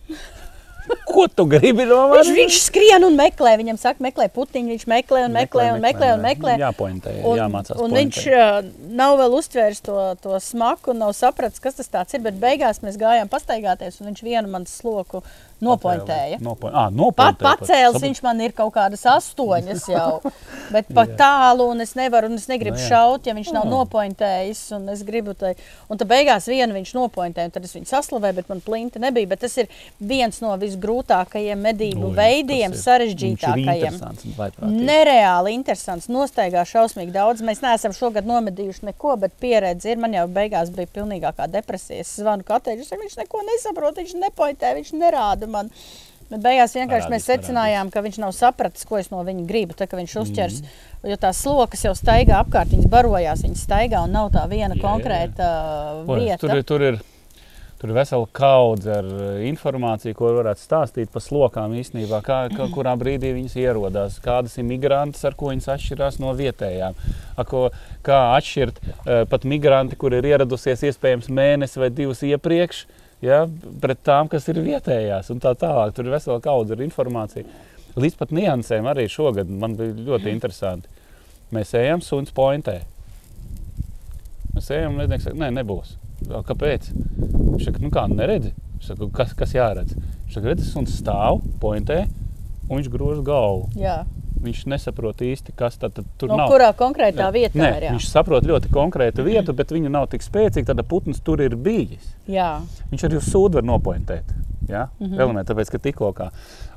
[1.05, 2.31] Ko tu gribi no Viņš, manis?
[2.39, 6.23] viņš skrien un meklē, viņam saka, meklē putiņu, viņš meklē un meklē un meklē un
[6.25, 6.55] meklē.
[6.59, 7.77] Jāpointē, Un, jāmācās.
[7.85, 8.57] un viņš uh,
[8.97, 12.23] nav vēl uztvērs to, to smaku, nav sapratis, kas tas ir.
[12.25, 15.21] Bet beigās mēs gājām pastaigāties, un viņš vienu manu sloku
[15.63, 16.39] nopointēja.
[16.41, 17.59] Nopoint, à, Pat nopointēja pat.
[17.61, 18.05] pacēlis Sapratu.
[18.07, 20.21] viņš man ir kaut kādas astoņas jau.
[20.75, 22.87] Bet pa tālu, un es nevaru, un es negribu Nu jā.
[22.93, 24.61] šaut, ja viņš nav nopointējis.
[24.77, 25.53] Un es gribu tai.
[25.91, 29.27] Un tad beigās vienu viņš nopointēja, un tad es viņu saslavēju, bet man plinta nebija.
[29.33, 29.67] Bet tas ir
[29.99, 33.99] viens no visgrūtākajiem medību Ui, veidiem, sarežģītākajiem.
[34.71, 36.07] Nereāli interesants.
[36.11, 37.43] Nostaigā šausmīgi daudz.
[37.45, 39.99] Mēs neesam šogad nomedījuši neko, bet pieredze ir.
[40.01, 42.01] Man jau beigās bija pilnīgākā depresija.
[42.05, 45.69] Es zvanu katru, viņš neko nesaprot, viņš nepointē, viņš nerāda man.
[46.31, 49.75] Bet beigās vienkārši Parādīs, mēs secinājām, ka viņš nav sapratis, ko es no viņa gribu.
[49.75, 51.09] Tā viņš uzķers, mm.
[51.11, 54.79] jo tās slokas jau staigā apkārt, viņas barojās, viņas staigā un nav tā viena Jā,
[54.79, 54.83] jā.
[54.85, 55.49] konkrēta
[56.05, 56.39] uh, vieta.
[56.45, 57.01] Tur, ir- tur ir.
[57.81, 62.67] Tur ir vesela kaudze ar eh, informāciju, ko varētu stāstīt par slokām īstenībā, kā, kā,
[62.75, 66.99] kurā brīdī viņas ierodas, kādas ir migrantas, ar ko viņas atšķirās no vietējām.
[67.49, 67.63] Ko,
[68.05, 72.83] kā atšķirt uh, pat migranti, kur ir ieradusies iespējams mēnesi vai divus iepriekš,
[73.21, 73.43] ja,
[73.81, 75.93] pret tām, kas ir vietējās un tā tālāk.
[75.95, 77.45] Tur ir vesela kaudze ar informāciju.
[77.99, 80.87] Līdz pat niansēm arī šogad man bija ļoti interesanti.
[81.51, 82.79] Mēs ejam suns pointē.
[84.55, 85.95] Mēs ejam, mednieks saka, nē, nebūs.
[86.29, 86.91] "A, Kāpēc?
[86.93, 88.53] Viņš saka, nu kā, neredzi?
[88.81, 89.95] Saku, kas, kas jāredz?
[89.95, 92.07] Viņš saka, redzi, suns stāv, pointē,
[92.69, 93.69] un viņš grož galvu.
[93.75, 94.05] Jā.
[94.41, 96.49] Viņš nesaprot īsti, kas tad, tad tur No nav.
[96.49, 97.31] kurā konkrētā Jā.
[97.33, 97.83] vietā Nē, ir?
[97.85, 97.91] Jā.
[97.93, 100.71] viņš saprot ļoti konkrētu vietu, bet viņa nav tik spēcīga.
[100.71, 102.15] Tad putns tur ir bijis.
[102.27, 102.61] Jā.
[102.89, 104.33] Viņš arī uz sūdu var nopointēt.
[104.69, 104.87] Ja?
[104.99, 105.07] Mm.
[105.07, 105.21] -hmm.
[105.21, 106.31] Elementi, tāpēc, ka tikko kā.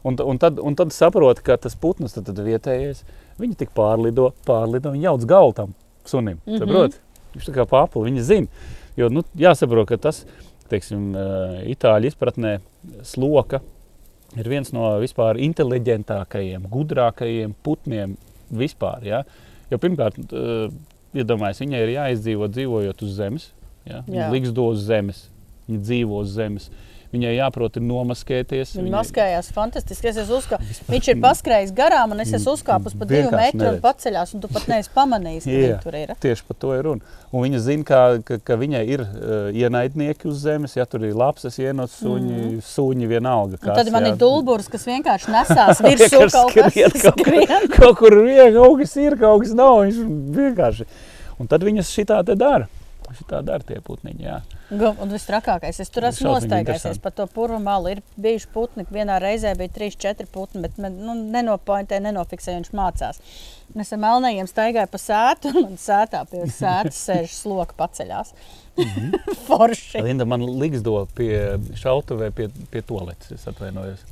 [0.05, 3.05] Un, un, tad, un tad saprot, ka tas putns tad, tad vietējais,
[3.39, 6.41] viņi tik pārlido, pārlido, viņi jauc galvu tam sunim.
[6.47, 6.53] Mm.
[6.53, 6.59] -hmm.
[6.59, 7.01] Saprot?
[7.35, 8.47] Viņš tā kā papli, viņi zina.
[8.97, 10.27] Jo nu, jāsaprot, ka tas,
[10.69, 11.15] teiksim,
[11.67, 12.59] itāļu izpratnē
[13.03, 13.61] sloka
[14.39, 18.17] ir viens no vispār inteliģentākajiem, gudrākajiem putniem
[18.55, 19.05] vispār.
[19.07, 19.23] Ja?
[19.71, 20.69] Jo pirmkārt, uh,
[21.15, 23.49] iedomājieties, viņai ir jāizdzīvot dzīvojot uz zemes.
[23.89, 24.03] Ja?
[24.09, 25.27] Viņa liksto uz zemes,
[25.69, 26.71] viņa dzīvo uz zemes.
[27.15, 28.75] Viņai jāprot ir nomaskēties.
[28.75, 30.11] Viņa viņai- maskējās fantastiski.
[30.11, 30.59] Es esmu uzkā...
[30.91, 33.83] Viņš ir paskrējis garām, un es esmu uzkāpis pa divu metru un neredz.
[33.85, 36.15] paceļās, un tu pat neesi pamanījis, ka viņa tur ir.
[36.25, 37.15] Tieši par to ir runa.
[37.31, 41.15] Un viņa zina, ka, ka, ka viņai ir uh, ienaidnieki uz zemes, ja tur ir
[41.19, 42.61] lapsas, ienos suņi, mm.
[42.67, 43.59] suņi vienalga.
[43.63, 44.13] Un tad man jā.
[44.15, 48.83] ir dulburs, kas vienkārši nesās virsū kaut kas skrien kaut, kur, kaut kur vien, kaut
[48.83, 49.85] kas ir, kaut kas nav.
[49.87, 50.03] Viņš
[50.39, 50.89] vienkārši.
[51.43, 52.71] Un tad viņas šitā te dara.
[53.15, 54.27] Šitā dara tie putniņi.
[54.27, 54.39] Jā.
[54.73, 57.93] Un viss trakākais, es tur esmu nostaigājies par to purvu malu.
[57.93, 63.21] Ir bijuši putni, vienā reizē bija 3-4 putni, bet man nu, nenopointē, nenofiksēja, viņš mācās.
[63.81, 68.33] Es ar melnējiem staigāju pa sētu, un man sētā pie sētas sēž sloka paceļās.
[68.81, 69.15] Mhm.
[69.47, 70.03] Forši.
[70.07, 73.37] Linda man liksdo pie šautavē, pie, pie toaletes.
[73.37, 74.05] Es atvainojos.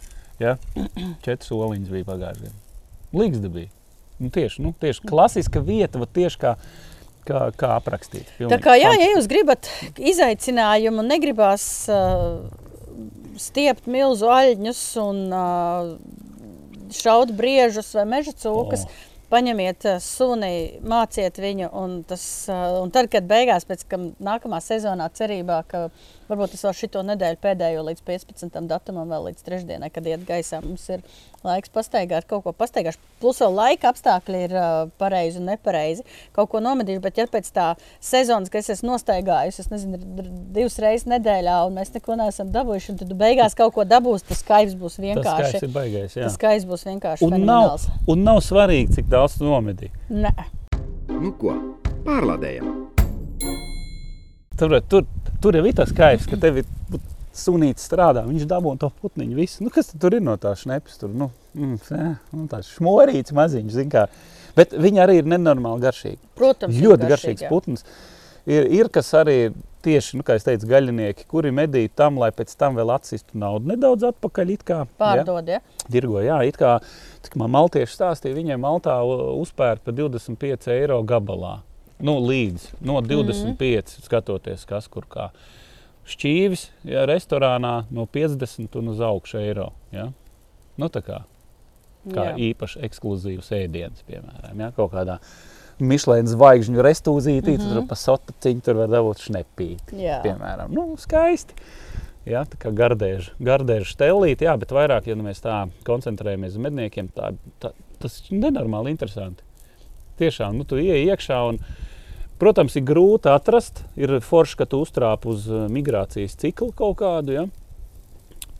[0.42, 0.58] Ja?
[1.24, 2.52] Četras soliņas bija pagājušajā.
[3.16, 3.72] Liksda bija.
[4.22, 6.52] Nu, tieši, nu, tieši klasiska vieta, vat tieši kā,
[7.28, 8.30] kā, kā aprakstīt.
[8.40, 9.68] Tā kā jā, ja jūs gribat
[9.98, 12.42] izaicinājumu un negribās uh,
[13.40, 15.94] stiept milzu aļņus un uh,
[16.92, 19.10] šaut briežus vai meža cūkas, O.
[19.32, 21.70] paņemiet suni, māciet viņu.
[21.82, 25.86] Un, tas, uh, un tad, kad beigās, pēc tam nākamā sezonā, cerībā, ka
[26.32, 28.58] varbūt es vēl šito nedēļu pēdējo līdz 15.
[28.70, 31.04] datumam, vēl līdz trešdienai, kad iet gaisā, mums ir
[31.44, 32.98] laiks pastaigāt, kaut ko pastaigāt.
[33.22, 34.68] Plus vēl laika apstākļi ir uh,
[34.98, 36.02] pareizi un nepareizi.
[36.34, 37.66] Kaut ko nomedīšu, bet ja pēc tā
[38.02, 40.00] sezonas, ka es nostaigājusi, es nezinu,
[40.56, 44.26] divas reizes nedēļā, un mēs neko neesam dabūjuši, un tad tu beigās kaut ko dabūsi,
[44.32, 45.50] tas skaits būs Tas vienkārši.
[45.52, 46.16] skaits ir baigais.
[46.18, 46.26] jā.
[46.26, 47.88] Tas skaits būs vienkārši Un nav, fenomenāls.
[48.14, 49.90] un nav svarīgi, cik daudz tu nomedī.
[50.10, 50.32] Nē.
[51.12, 51.54] Nu ko,
[52.06, 52.78] pārlādējam!
[54.58, 55.04] Tur, tur,
[55.42, 56.68] tur jau ir tas skaists, ka tev ir
[57.36, 58.22] sunīts strādā.
[58.28, 59.64] Viņš dabū to putniņu visu.
[59.64, 60.98] Nu, kas tur ir no tās šnepes?
[61.00, 61.76] Tur nu, mm,
[62.36, 64.06] nu, tāds šmorīts maziņš, zin kā.
[64.56, 66.20] Bet viņi arī ir nenormāli garšīgi.
[66.36, 67.52] Protams, Ļoti garšīgs jā.
[67.52, 67.86] putns.
[68.44, 72.30] Ir, ir kas arī ir tieši, nu, kā es teicu, gaļinieki, kuri medī tam, lai
[72.34, 74.52] pēc tam vēl atsistu naudu nedaudz atpakaļ.
[74.66, 74.90] Kā, ja?
[75.00, 75.60] Pārdod, ja?
[75.90, 76.76] Dirgo, jā, it kā
[77.24, 81.60] cik man maltieši stāstīja, viņiem maltā u- uzpērk par 25 eiro gabalā.
[82.02, 84.04] Nu, līdz no 25, mm -hmm.
[84.04, 85.28] skatoties, kas kur kā.
[86.06, 89.70] Šķīvis, ja restorānā no 50 un uz augšu eiro.
[89.92, 90.10] Ja?
[90.76, 91.22] Nu, tā kā,
[92.10, 92.36] kā Jā.
[92.36, 94.72] īpaši ekskluzīvs ēdiens, piemēram, ja?
[94.76, 95.18] kaut kādā
[95.82, 97.74] Mišlēna zvaigžņu restūzītī, mm -hmm.
[97.74, 100.20] tur pa sotaciņu tur var dabūt šnepīti Jā.
[100.22, 100.74] piemēram.
[100.74, 101.54] Nu, skaisti.
[102.26, 106.58] Jā, tā kā gardēža, gardēža stelīte, jā, bet vairāk, ja nu mēs tā koncentrējamies uz
[106.62, 109.42] medniekiem, tā, tā, tas nenormāli interesanti.
[110.18, 111.58] Tiešām, nu, tu ieej iekšā un,
[112.42, 113.84] protams, ir grūti atrast.
[113.94, 117.48] Ir forši, ka tu uztrāp uz eh, migrācijas ciklu kaut kādu, ja?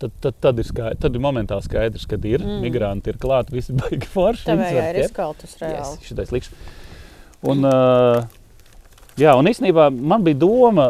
[0.02, 2.60] tad, tad, tad, ir skaidrs, tad ir momentāli skaidrs, kad ir mm.
[2.64, 4.48] migranti, ir klāti, visi baigi forši.
[4.50, 5.00] Var ir ķert.
[5.06, 5.98] izkaltus reāli.
[5.98, 6.50] Yes, šitais likš.
[7.52, 8.22] Un, uh,
[9.18, 10.88] jā, un īstenībā man bija doma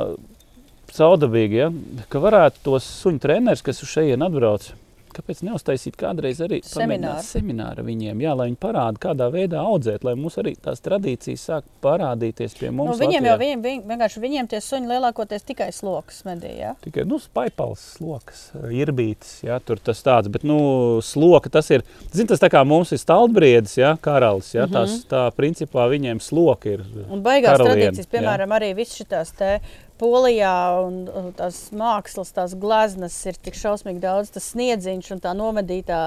[0.93, 1.71] caudabīgi, ja,
[2.13, 4.69] ka varētu tos suņu trenerus, kas uz šejien atbrauc,
[5.13, 7.23] kāpēc neuztaisīt kādreiz arī Semināru.
[7.23, 11.65] semināru viņiem, jā, lai viņi parāda, kādā veidā audzēt, lai mums arī tās tradīcijas sāk
[11.83, 12.99] parādīties pie Nu, mums.
[12.99, 13.31] viņiem Latvijā.
[13.33, 16.57] jau viņiem, viņ, vienkārši viņiem tie suņi lielākoties tikai slokas medī.
[16.59, 16.75] Ja?
[16.85, 21.83] Tikai nu, spaipals, sloks, irbītis, jā, tur tas tāds, bet nu, sloka tas ir,
[22.13, 24.73] zin, tas tā kā mums ir stalbriedis, jā, karalis, jā, Mhm.
[24.73, 26.81] tās, tā principā viņiem sloka ir.
[27.11, 29.61] Un beigās karaliene, tradīcijas, piemēram, arī viss šitās te
[30.01, 35.35] Polijā un un tās mākslas, tās gleznas ir tik šausmīgi daudz, tas sniedziņš un tā
[35.39, 36.01] nomedītā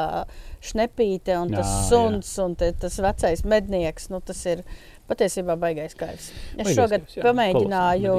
[0.65, 1.85] šnepīte un tas Jā, jā.
[1.91, 4.63] suns un te, tas vecais mednieks, nu tas ir
[5.09, 6.31] patiesībā baigais kaivs.
[6.31, 7.23] Es Baigais šogad kaivs, jā.
[7.27, 8.15] pamēģināju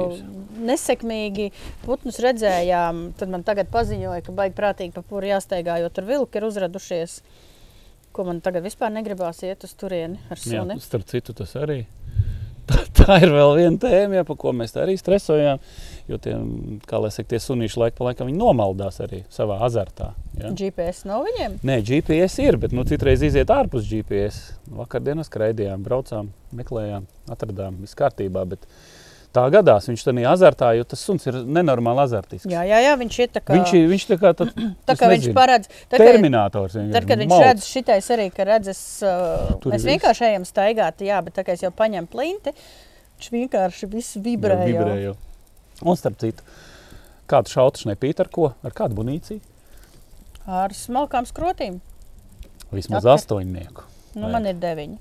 [0.69, 1.49] nesekmīgi,
[1.83, 6.39] putnus redzējām, tad man tagad paziņoja, ka baigi prātīgi pa puri jāsteigā, jo tur vilki
[6.39, 7.19] ir uzradušies,
[8.15, 10.79] ko man tagad vispār negribās iet uz turieni ar Jā, suni.
[10.81, 11.83] starp citu, tas arī.
[11.83, 11.96] Tā,
[13.07, 15.61] tā ir vēl viena tēma, jā, par ko mēs arī stresojām.
[16.07, 16.35] Jo tie,
[16.87, 20.13] kā lai saka, tie sunīši laika pa laikam viņi nomaldās arī savā azartā.
[20.39, 20.53] Jā.
[20.55, 21.57] GPS nav viņiem?
[21.67, 24.37] Nē, GPS ir, bet nu, citreiz iziet ārpus GPS.
[24.77, 28.45] Vakardienas skraidījām, braucām, meklējām, atradām, viss kārtībā.
[28.53, 28.63] Bet
[29.35, 32.47] tā gadās viņš tajā azartā, jo tas suns ir nenormāli azartisks.
[32.49, 34.55] Jā, jā, jā, viņš ir tā kā, Viņš, ir- viņš tā kā tad,
[34.87, 35.67] tā kā viņš paredz.
[35.91, 36.79] Kā, Terminators.
[36.95, 37.43] tad, kad viņš mauc.
[37.49, 41.57] redz šitais arī, ka redzes, uh, mēs ir vienkārši ejam staigāt, jā, bet tā kā
[41.59, 42.55] es jau paņemu plinti,
[43.17, 44.61] viņš vienkārši viss vibrē.
[44.61, 44.85] Jā, jau.
[44.85, 45.15] vibrē jau.
[45.85, 46.45] Un starp citu,
[47.29, 48.51] kādu šautu šnepīt ar ko?
[48.65, 49.41] Ar kādu munīciju?
[50.47, 51.81] Ar smalkām skrotīm.
[52.71, 53.17] Vismaz Atver.
[53.17, 53.83] astoņnieku.
[54.15, 54.33] Nu, Vajag.
[54.33, 54.97] man ir deviņi.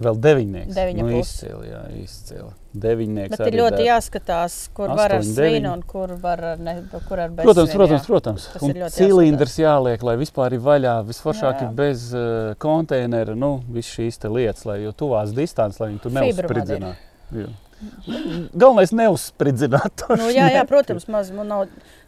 [0.00, 0.72] Vēl deviņnieks.
[0.72, 1.28] Deviņa nu, plus.
[1.28, 2.48] izcili, jā, izcili.
[2.80, 3.86] Deviņnieks Bet ir ļoti der.
[3.90, 6.76] jāskatās, kur var ar svinu un kur var ar, ne,
[7.08, 8.46] kur ar bez Protams, svinu, protams, protams.
[8.54, 10.94] Tas Un cilindrs jāliek, lai vispār ir vaļā.
[11.10, 11.68] Visforšāk Jā, jā.
[11.68, 16.04] ir bez uh, konteinera, nu, visas šīs te lietas, lai jau tuvās distances, lai viņi
[16.06, 16.94] tur Fibra
[17.30, 17.66] neuzspridzinātu.
[18.52, 20.16] Galvenais neuzspridzināt to.
[20.20, 21.62] Nu, jā, jā, protams, maz, man nav,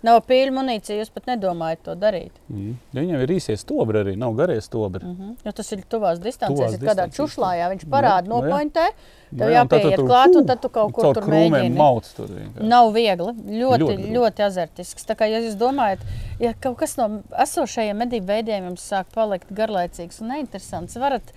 [0.05, 2.35] nav pīļu munīcija, jūs pat nedomājat to darīt.
[2.53, 2.75] Mm.
[2.93, 5.05] Ja viņam ir īsie stobri arī, nav garie stobri.
[5.07, 5.35] Mm -hmm.
[5.47, 8.51] Jo tas ir tuvās distancēs, Tuvās ir kādā čušlā, jā, viņš parāda Nu, nu, jā.
[8.51, 8.87] nopointē,
[9.31, 11.77] tev Jā, tu jāpieiet tur, klāt, un tad tu kaut kur tur mēģini.
[11.77, 12.68] Mauc tur vienkārši.
[12.68, 13.33] Nav viegli.
[13.33, 15.07] Ļoti, Ļoti ļoti, ļoti azartisks.
[15.07, 16.05] Tā kā ja jūs domājat,
[16.41, 21.33] ja kaut kas no esošajiem medību veidiem jums sāk palikt garlaicīgs un neinteresants, varat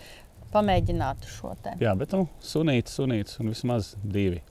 [0.56, 1.76] pamēģināt šo te.
[1.84, 4.42] Jā, bet nu, sunītis, sunītis un vismaz divi.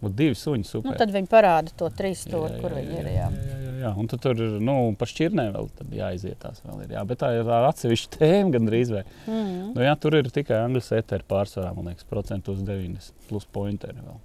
[0.00, 0.94] Un divi suņi super.
[0.94, 3.08] Nu, tad viņi parāda to trīs Jā, stūri, jā, kur jā, viņi ir.
[3.12, 3.42] Jā, Jā.
[3.50, 3.90] jā, jā, jā.
[4.00, 6.62] Un tad tur nu, pa šķirnēm vēl tad jāizietās.
[6.64, 7.02] Vēl ir, jā.
[7.10, 8.94] Bet tā ir tā atsevišķa tēma gandrīz.
[8.96, 9.02] Vai.
[9.26, 9.52] Mm.
[9.74, 14.16] Nu, jā, tur ir tikai angļu seteri pārsvarā, man liekas, procentos 90 plus pointeri vēl.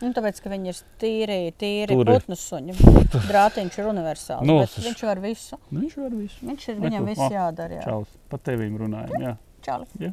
[0.00, 2.76] Nu, tāpēc, ka viņi ir tīri, tīri putnu suņi.
[3.32, 4.44] Drātiņš ir universāls.
[4.48, 5.58] Nu, Nu, viņš var visu.
[5.70, 6.44] Nu, viņš var visu.
[6.44, 7.80] Viņš ir, viņam viss jādara.
[7.80, 7.88] Jā.
[7.88, 9.16] Čaus, pat tevīm runājam.
[9.24, 9.88] Jā, Čali.
[10.00, 10.12] Jā.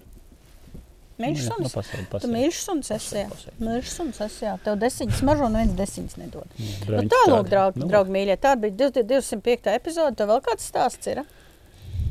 [1.17, 2.21] Mīļš Nu, jā, nu, suns.
[2.21, 3.23] Tu mīļš suns esi.
[3.57, 4.43] Mīļš suns esi.
[4.45, 4.51] jā.
[4.63, 6.45] Tev desiņas mažo, neviens desiņas nedod.
[6.59, 7.49] Nu, Braņķis Tālāk, tādi.
[7.55, 9.71] draugi, Nu, draugi mīļie, tā bija 205.
[9.73, 10.15] epizode.
[10.19, 11.23] Tev vēl kāds stāsts ir?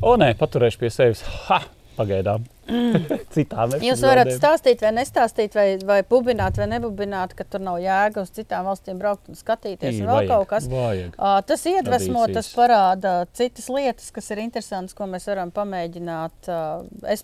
[0.03, 1.23] O, nē, paturēšu pie sevis.
[1.47, 1.61] Ha!
[1.97, 2.45] Pagaidām.
[3.33, 3.83] Citām Mm.
[3.87, 4.39] Jūs varat epizodēm.
[4.41, 8.99] stāstīt, vai nestāstīt, vai, vai bubināt, vai nebubināt, ka tur nav jēga uz citām valstīm
[8.99, 9.95] braukt un skatīties.
[9.97, 10.67] Ī, un vajag, kaut kas.
[10.71, 11.15] Vajag.
[11.17, 12.57] Ā, Tas iedvesmo, tas Tradīcijas.
[12.59, 16.51] parāda citas lietas, kas ir interesantas, ko mēs varam pamēģināt.
[16.51, 16.59] Ā,
[17.07, 17.23] Es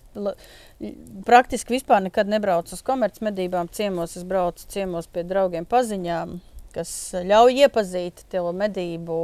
[1.24, 4.16] praktiski vispār nekad nebraucu uz komercmedībām, ciemos.
[4.18, 6.38] Es braucu ciemos pie draugiem paziņām,
[6.74, 6.90] kas
[7.24, 9.18] ļauj iepazīt to medību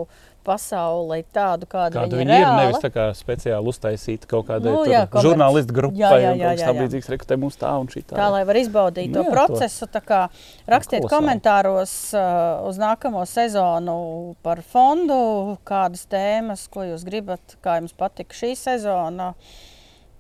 [0.45, 2.43] pasauli tādu, kāda Kāda viņa ir?
[2.45, 2.63] reāla.
[2.65, 6.53] Nevis tā kā speciāli uztaisīta kaut kādai Nu, jā, žurnālistu grupai Jā, jā, jā, jā,
[6.61, 6.67] jā.
[6.71, 7.09] tamlīdzīgs.
[7.15, 8.17] Reku, te mums tā un šī tā.
[8.19, 10.21] Tā lai var izbaudīt Nu to jā, to- procesu, tā kā
[10.67, 11.15] rakstiet kolosāli.
[11.17, 13.99] komentāros uh, uz nākamo sezonu
[14.43, 19.35] par fondu, kādas tēmas, ko jūs gribat, kā jums patika šī sezona.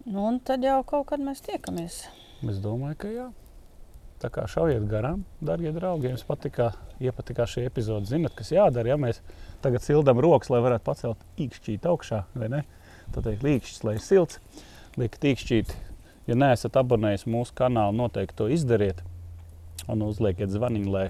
[0.06, 2.04] Nu, un tad jau kaut kad mēs tiekamies.
[2.48, 3.28] Es domāju, ka jā.
[4.20, 6.04] Tā kā šaujiet garām, darbie draugi.
[6.04, 8.90] Ja jums patika, iepatikā šī epizode, zinat, kas jādara.
[8.92, 9.22] Ja mēs
[9.64, 12.64] tagad sildām rokas, lai varētu pacelt īkšķīt augšā, vai ne?
[13.14, 14.40] Tad teikt, līkšķis, lai ir silts,
[15.00, 15.72] liekt īkšķīt.
[16.30, 19.00] Ja neesat abonējis mūsu kanālu, noteikti to izdariet.
[19.90, 21.06] Un uzliekiet zvaniņu, lai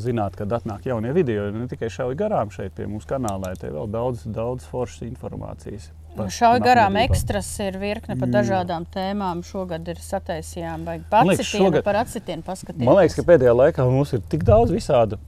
[0.00, 1.44] zinātu, kad atnāk jaunie video.
[1.54, 5.90] Ne tikai šauj garām šeit pie mūsu kanāla, lai te vēl daudz, daudz foršas informācijas.
[6.16, 9.44] par Šauj garām ekstras ir virkne par dažādām tēmām.
[9.46, 12.86] Šogad ir sataisījām, vai pacitienu šogad- par acitienu paskatīties.
[12.86, 15.18] Man liekas, ka pēdējā laikā mums ir tik daudz visādu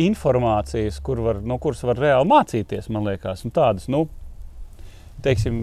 [0.00, 2.90] informācijas, kur var, no kuras var reāli mācīties.
[2.92, 4.04] Man liekas, un tādas, nu,
[5.24, 5.62] teiksim,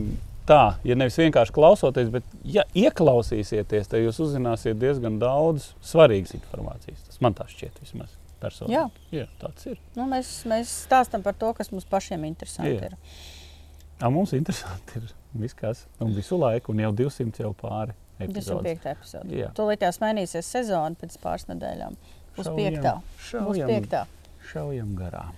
[0.50, 7.06] tā, ja nevis vienkārši klausoties, bet ja ieklausīsieties, tad jūs uzzināsiet diezgan daudz svarīgas informācijas.
[7.10, 8.18] Tas man tā šķiet vismaz.
[8.44, 8.76] Personīgi.
[8.76, 8.84] Jā.
[9.16, 9.78] Jā, tāds ir.
[9.96, 12.90] Nu, mēs, mēs stāstām par to, kas mums pašiem interesanti Jā.
[12.90, 12.98] ir.
[14.04, 15.06] A, mums interesanti ir
[15.40, 17.96] viss, kas un visu laiku, un jau 200 jau pāri.
[18.20, 18.82] epizodes.
[18.84, 18.92] 25.
[18.98, 19.48] epizode.
[19.56, 21.96] Tūlīt tās mainīsies sezona pēc pāris nedēļām.
[22.34, 22.92] Uz Šaujam, 5.
[23.48, 23.72] Būs šaujam.
[23.88, 24.23] 5.
[24.52, 25.32] Šaujam garām.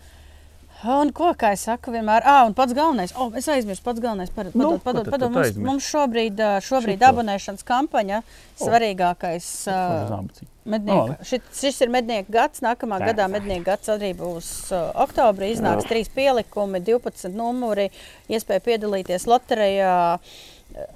[0.86, 4.30] Un ko, kā es saku, vienmēr, ah, un pats galvenais, oh, es aizmirsu, pats galvenais,
[4.36, 5.64] padod, Nu, padod, padod, Mums, aizmirsi?
[5.66, 7.08] mums šobrīd, šobrīd Šito.
[7.14, 8.20] abonēšanas kampaņa,
[8.60, 9.48] svarīgākais.
[9.72, 9.78] Ā,
[10.20, 10.50] abacīm.
[10.66, 11.16] Mednieka.
[11.26, 12.62] Šit, šis ir mednieku gads.
[12.66, 13.32] Nākamā Tā, gadā tā.
[13.38, 15.52] mednieku gads arī būs uh, oktobrī.
[15.56, 17.88] Iznāks trīs pielikumi, 12 numuri,
[18.30, 19.94] iespēja piedalīties loterijā.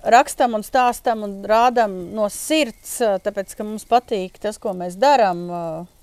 [0.03, 4.97] Rakstam un stāstam un rādām no sirds, uh, tāpēc ka mums patīk tas, ko mēs
[4.99, 5.45] darām.
[5.49, 5.98] uh,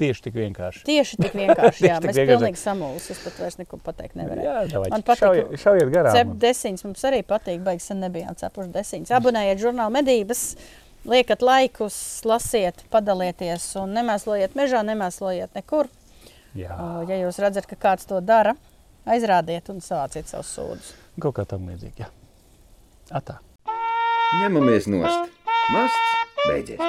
[0.00, 0.82] Tieši tik vienkārši.
[0.88, 1.84] Tieši tik vienkārši.
[1.90, 2.32] jā, tik mēs vienkārši.
[2.40, 3.12] pilnīgi samulsi.
[3.14, 4.44] Es pat vairs neko pateikt nevaru.
[4.46, 5.22] Jā, davai, Man patīk.
[5.26, 6.16] šaujiet, šaujiet garām.
[6.16, 7.60] Cep desiņas mums arī patīk.
[7.66, 9.12] Baigs sen nebijām cepuši desiņas.
[9.20, 10.44] Abonējiet žurnālu medības,
[11.08, 11.96] liekat laikus,
[12.28, 15.88] lasiet, padalieties un nemēslojiet mežā, nemēslojiet nekur.
[16.58, 18.56] Jā, O, Ja jūs redzat, ka kāds to dara,
[19.06, 20.90] aizrādiet un sāciet savus sūdzības.
[21.22, 22.04] kaut kā tam līdzīga.
[22.04, 22.10] jā.
[23.20, 23.38] Atā.
[24.40, 25.30] Ņemamies nost.
[25.70, 26.80] Masts beidzies.